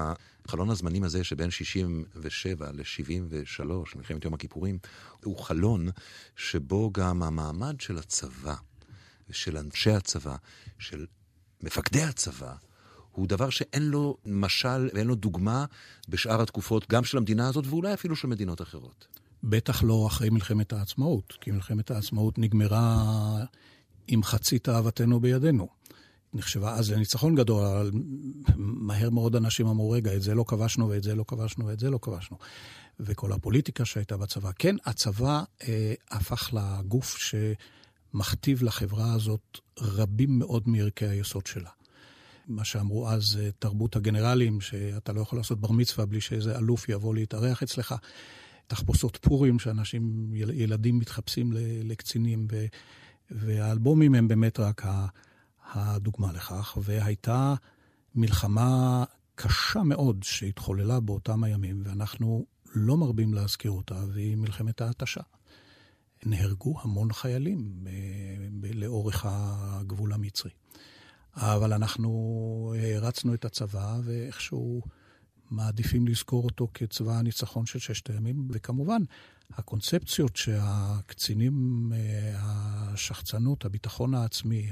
חלון 0.48 0.70
הזמנים 0.70 1.04
הזה 1.04 1.24
שבין 1.24 1.52
67 1.52 2.72
ל-73, 2.72 3.66
מלחמת 3.96 4.26
יום 4.26 4.34
הכיפורים, 4.34 4.80
הוא 5.24 5.38
חלון 5.38 5.90
שבו 6.36 6.92
גם 6.94 7.24
המעמד 7.24 7.82
של 7.82 7.98
הצבא, 7.98 8.56
של 9.32 9.58
אנשי 9.58 9.92
הצבא, 9.92 10.36
של 10.80 11.06
מפקדי 11.62 12.02
הצבא, 12.02 12.54
הוא 13.12 13.28
דבר 13.28 13.50
שאין 13.50 13.84
לו 13.84 14.18
משל 14.26 14.90
ואין 14.94 15.08
לו 15.08 15.16
דוגמה 15.16 15.66
בשאר 16.10 16.42
התקופות, 16.42 16.90
גם 16.90 17.04
של 17.04 17.18
המדינה 17.18 17.48
הזאת 17.48 17.68
ואולי 17.68 17.94
אפילו 17.94 18.16
של 18.16 18.28
מדינות 18.28 18.62
אחרות. 18.62 19.21
בטח 19.44 19.84
לא 19.84 20.08
אחרי 20.08 20.30
מלחמת 20.30 20.74
העצמאות, 20.74 21.38
כי 21.42 21.52
מלחמת 21.52 21.92
העצמאות 21.92 22.38
נגמרה 22.38 23.06
עם 24.08 24.24
חצי 24.24 24.60
תאוותנו 24.60 25.20
בידינו. 25.20 25.68
נחשבה 26.34 26.74
אז 26.74 26.92
לניצחון 26.92 27.36
גדול, 27.36 27.66
אבל 27.66 27.92
מהר 28.58 29.10
מאוד 29.10 29.36
אנשים 29.36 29.68
אמרו, 29.68 29.92
רגע, 29.92 30.16
את 30.16 30.22
זה 30.22 30.36
לא 30.36 30.44
כבשנו 30.48 30.90
ואת 30.90 31.04
זה 31.04 31.16
לא 31.16 31.24
כבשנו 31.28 31.66
ואת 31.66 31.80
זה 31.80 31.90
לא 31.90 32.00
כבשנו. 32.02 32.38
וכל 33.00 33.32
הפוליטיקה 33.32 33.86
שהייתה 33.86 34.18
בצבא. 34.18 34.52
כן, 34.60 34.76
הצבא 34.86 35.44
אה, 35.68 35.94
הפך 36.12 36.54
לגוף 36.54 37.18
שמכתיב 37.18 38.64
לחברה 38.64 39.14
הזאת 39.14 39.58
רבים 39.80 40.40
מאוד 40.40 40.64
מערכי 40.66 41.06
היסוד 41.06 41.46
שלה. 41.46 41.70
מה 42.48 42.66
שאמרו 42.66 43.10
אז 43.10 43.40
אה, 43.42 43.50
תרבות 43.60 43.96
הגנרלים, 43.96 44.62
שאתה 44.62 45.14
לא 45.14 45.22
יכול 45.22 45.40
לעשות 45.40 45.62
בר 45.62 45.72
מצווה 45.72 46.06
בלי 46.06 46.22
שאיזה 46.22 46.58
אלוף 46.58 46.90
יבוא 46.90 47.16
להתארח 47.16 47.64
אצלך. 47.64 47.96
תחפושות 48.68 49.18
פורים, 49.22 49.60
שאנשים, 49.60 50.30
ילדים 50.34 51.00
מתחפשים 51.00 51.52
לקצינים, 51.84 52.48
ו, 52.52 52.66
והאלבומים 53.32 54.16
הם 54.16 54.28
באמת 54.28 54.60
רק 54.60 54.86
הדוגמה 55.74 56.34
לכך, 56.34 56.78
והייתה 56.84 57.56
מלחמה 58.16 59.04
קשה 59.36 59.84
מאוד 59.84 60.24
שהתחוללה 60.24 61.00
באותם 61.00 61.44
הימים, 61.44 61.82
ואנחנו 61.86 62.46
לא 62.76 62.98
מרבים 62.98 63.34
להזכיר 63.34 63.72
אותה, 63.72 64.04
והיא 64.14 64.38
מלחמת 64.38 64.82
ההתשה. 64.82 65.22
נהרגו 66.26 66.80
המון 66.82 67.14
חיילים 67.14 67.84
ב- 67.84 67.90
ב- 68.60 68.76
לאורך 68.76 69.26
הגבול 69.30 70.14
המצרי. 70.14 70.52
אבל 71.36 71.74
אנחנו 71.74 72.74
הרצנו 72.96 73.34
את 73.34 73.46
הצבא, 73.46 73.98
ואיכשהו 74.04 74.82
מעדיפים 75.52 76.08
לזכור 76.08 76.44
אותו 76.44 76.68
כצבא 76.74 77.18
הניצחון 77.18 77.66
של 77.66 77.80
ששת 77.80 78.10
הימים, 78.10 78.48
וכמובן, 78.50 79.02
הקונספציות 79.54 80.36
שהקצינים, 80.36 81.90
אה, 81.96 82.32
השחצנות, 82.36 83.66
הביטחון 83.66 84.14
העצמי, 84.14 84.70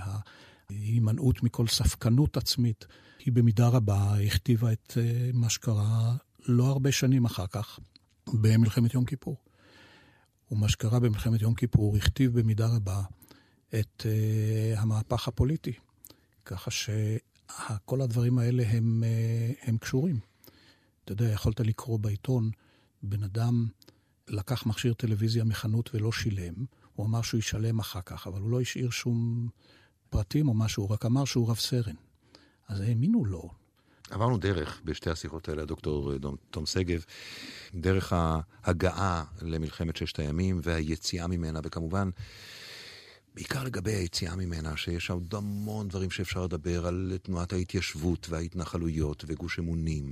ההימנעות 0.70 1.44
מכל 1.44 1.68
ספקנות 1.68 2.38
עצמית, 2.38 2.86
היא 3.26 3.34
במידה 3.34 3.68
רבה 3.68 4.20
הכתיבה 4.26 4.72
את 4.72 4.98
אה, 4.98 5.30
מה 5.34 5.50
שקרה 5.50 6.15
לא 6.48 6.65
הרבה 6.65 6.92
שנים 6.92 7.26
אחר 7.26 7.48
כך 7.48 7.80
במלחמת 8.34 8.94
יום 8.94 9.06
כיפור. 9.06 9.38
ומה 10.52 10.70
שקרה 10.70 11.00
במלחמת 11.00 11.42
יום 11.42 11.54
כיפור 11.54 11.96
הכתיב 11.98 12.39
במידה 12.39 12.68
רבה 12.68 13.02
את 13.80 14.06
uh, 14.06 14.80
המהפך 14.80 15.28
הפוליטי. 15.28 15.74
ככה 16.46 16.72
שכל 16.72 18.02
הדברים 18.02 18.39
האלה 18.39 18.63
הם, 18.68 19.04
הם 19.62 19.78
קשורים. 19.78 20.20
אתה 21.12 21.24
יודע, 21.24 21.34
יכולת 21.34 21.60
לקרוא 21.60 22.00
בעיתון, 22.00 22.52
בן 23.04 23.24
אדם 23.24 23.67
לקח 24.28 24.65
מכשיר 24.65 24.93
טלוויזיה 24.93 25.43
מחנות 25.43 25.89
ולא 25.95 26.12
שילם, 26.12 26.54
הוא 26.93 27.06
אמר 27.06 27.22
שהוא 27.22 27.39
ישלם 27.39 27.80
אחר 27.80 28.02
כך, 28.06 28.28
אבל 28.28 28.41
הוא 28.41 28.50
לא 28.50 28.62
השאיר 28.62 28.89
שום 28.89 29.50
פרטים 30.10 30.48
או 30.48 30.54
משהו, 30.54 30.84
הוא 30.84 30.91
רק 30.93 31.06
אמר 31.06 31.26
שהוא 31.26 31.50
רב 31.50 31.56
סרן. 31.56 31.95
אז 32.67 32.80
האמינו 32.80 33.26
לו. 33.26 33.50
עברנו 34.10 34.38
דרך 34.38 34.82
בשתי 34.86 35.10
השיחות 35.10 35.50
האלה, 35.50 35.62
הדוקטור 35.62 36.13
תום 36.50 36.65
שגב, 36.65 37.06
דרך 37.76 38.13
ההגעה 38.13 39.24
למלחמת 39.41 39.98
ששת 39.98 40.19
הימים 40.19 40.60
והיציאה 40.63 41.28
ממנה, 41.28 41.60
וכמובן 41.63 42.10
בעיקר 43.36 43.63
לגבי 43.63 43.92
היציאה 43.92 44.36
ממנה, 44.36 44.78
שיש 44.78 45.10
עוד 45.10 45.36
המון 45.36 45.88
דברים 45.88 46.12
שאפשר 46.12 46.44
לדבר 46.44 46.88
על 46.88 47.18
תנועת 47.24 47.54
ההתיישבות 47.54 48.28
וההתנחלויות 48.30 49.24
וגוש 49.28 49.60
אמונים, 49.60 50.12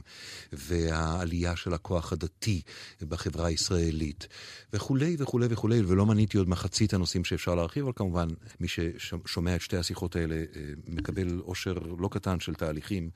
והעלייה 0.52 1.56
של 1.56 1.74
הכוח 1.74 2.14
הדתי 2.14 2.62
בחברה 3.02 3.48
הישראלית, 3.48 4.28
וכולי 4.74 5.16
וכולי 5.20 5.48
וכולי, 5.50 5.82
ולא 5.82 6.06
מניתי 6.06 6.38
עוד 6.38 6.50
מחצית 6.50 6.94
הנושאים 6.94 7.24
שאפשר 7.24 7.56
להרחיב, 7.56 7.84
אבל 7.84 7.94
כמובן, 7.96 8.28
מי 8.60 8.68
ששומע 8.68 9.56
את 9.56 9.62
שתי 9.62 9.78
השיחות 9.78 10.16
האלה 10.16 10.36
אה, 10.36 10.62
מקבל 10.88 11.40
עושר 11.40 11.74
לא 11.74 12.10
קטן 12.12 12.40
של 12.40 12.54
תהליכים 12.54 13.10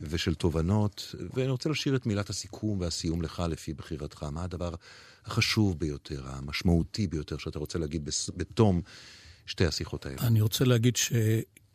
ושל 0.00 0.34
תובנות, 0.34 1.14
ואני 1.34 1.50
רוצה 1.50 1.68
להשאיר 1.68 1.96
את 1.96 2.06
מילת 2.06 2.30
הסיכום 2.30 2.80
והסיום 2.80 3.22
לך 3.22 3.42
לפי 3.48 3.74
בחירתך. 3.74 4.22
מה 4.22 4.44
הדבר 4.44 4.74
החשוב 5.24 5.78
ביותר, 5.78 6.22
המשמעותי 6.26 7.06
ביותר 7.06 7.36
שאתה 7.36 7.58
רוצה 7.58 7.78
להגיד 7.78 8.10
בתום 8.36 8.82
שתי 9.48 9.66
השיחות 9.66 10.06
האלה. 10.06 10.18
אני 10.20 10.40
רוצה 10.40 10.64
להגיד 10.64 10.94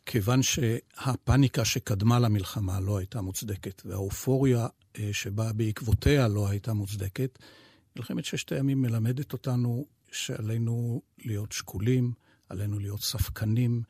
כיוון 0.05 0.41
שהפאניקה 0.43 1.65
שקדמה 1.65 2.19
למלחמה 2.19 2.79
לא 2.79 2.97
הייתה 2.97 3.21
מוצדקת, 3.21 3.81
והאופוריה 3.85 4.67
אה, 4.99 5.09
שבאה 5.11 5.53
בעקבותיה 5.53 6.27
לא 6.27 6.49
הייתה 6.49 6.73
מוצדקת, 6.73 7.39
מלחמת 7.95 8.25
ששת 8.25 8.51
הימים 8.51 8.81
מלמדת 8.81 9.33
אותנו 9.33 9.85
שעלינו 10.11 11.01
להיות 11.25 11.51
שקולים, 11.51 12.13
עלינו 12.49 12.79
להיות 12.79 13.01
ספקנים, 13.01 13.83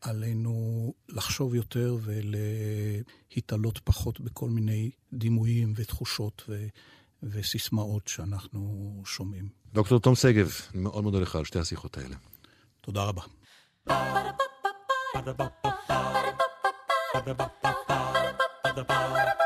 עלינו 0.00 0.94
לחשוב 1.08 1.54
יותר 1.54 1.96
ולהתעלות 2.02 3.78
פחות 3.84 4.20
בכל 4.20 4.50
מיני 4.50 4.90
דימויים 5.12 5.72
ותחושות 5.76 6.42
ו... 6.48 6.66
וסיסמאות 7.22 8.08
שאנחנו 8.08 9.02
שומעים. 9.06 9.48
דוקטור 9.72 10.00
תום 10.00 10.14
שגב, 10.14 10.50
אני 10.74 10.82
מאוד 10.82 11.04
מודה 11.04 11.18
לך 11.18 11.36
על 11.36 11.44
שתי 11.44 11.58
השיחות 11.58 11.98
האלה. 11.98 12.16
תודה 12.84 13.04
רבה. 13.04 13.22
Ba-da-ba-ba-ba 17.14 19.43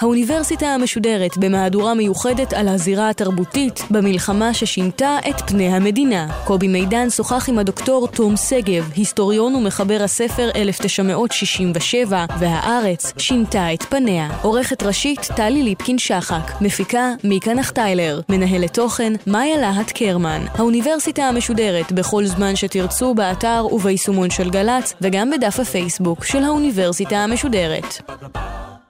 האוניברסיטה 0.00 0.66
המשודרת 0.66 1.36
במהדורה 1.36 1.94
מיוחדת 1.94 2.52
על 2.52 2.68
הזירה 2.68 3.10
התרבותית 3.10 3.80
במלחמה 3.90 4.54
ששינתה 4.54 5.18
את 5.30 5.40
פני 5.40 5.68
המדינה. 5.68 6.28
קובי 6.44 6.68
מידן 6.68 7.10
שוחח 7.10 7.48
עם 7.48 7.58
הדוקטור 7.58 8.08
תום 8.08 8.36
שגב, 8.36 8.90
היסטוריון 8.96 9.54
ומחבר 9.54 10.02
הספר 10.02 10.50
1967, 10.56 12.24
והארץ 12.38 13.12
שינתה 13.18 13.74
את 13.74 13.82
פניה. 13.82 14.28
עורכת 14.42 14.82
ראשית 14.82 15.20
טלי 15.36 15.62
ליפקין 15.62 15.98
שחק, 15.98 16.52
מפיקה 16.60 17.12
מיקה 17.24 17.54
נחטיילר, 17.54 18.20
מנהלת 18.28 18.74
תוכן 18.74 19.12
מאיה 19.26 19.56
להט 19.56 19.92
קרמן. 19.92 20.44
האוניברסיטה 20.54 21.24
המשודרת 21.24 21.92
בכל 21.92 22.24
זמן 22.26 22.56
שתרצו 22.56 23.14
באתר 23.14 23.66
וביישומון 23.72 24.30
של 24.30 24.50
גל"צ 24.50 24.94
וגם 25.00 25.30
בדף 25.30 25.60
הפייסבוק 25.60 26.24
של 26.24 26.44
האוניברסיטה 26.44 27.16
המשודרת. 27.16 27.93
Ba 28.02 28.16
ba 28.18 28.28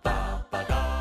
ba 0.02 0.46
ba. 0.50 0.93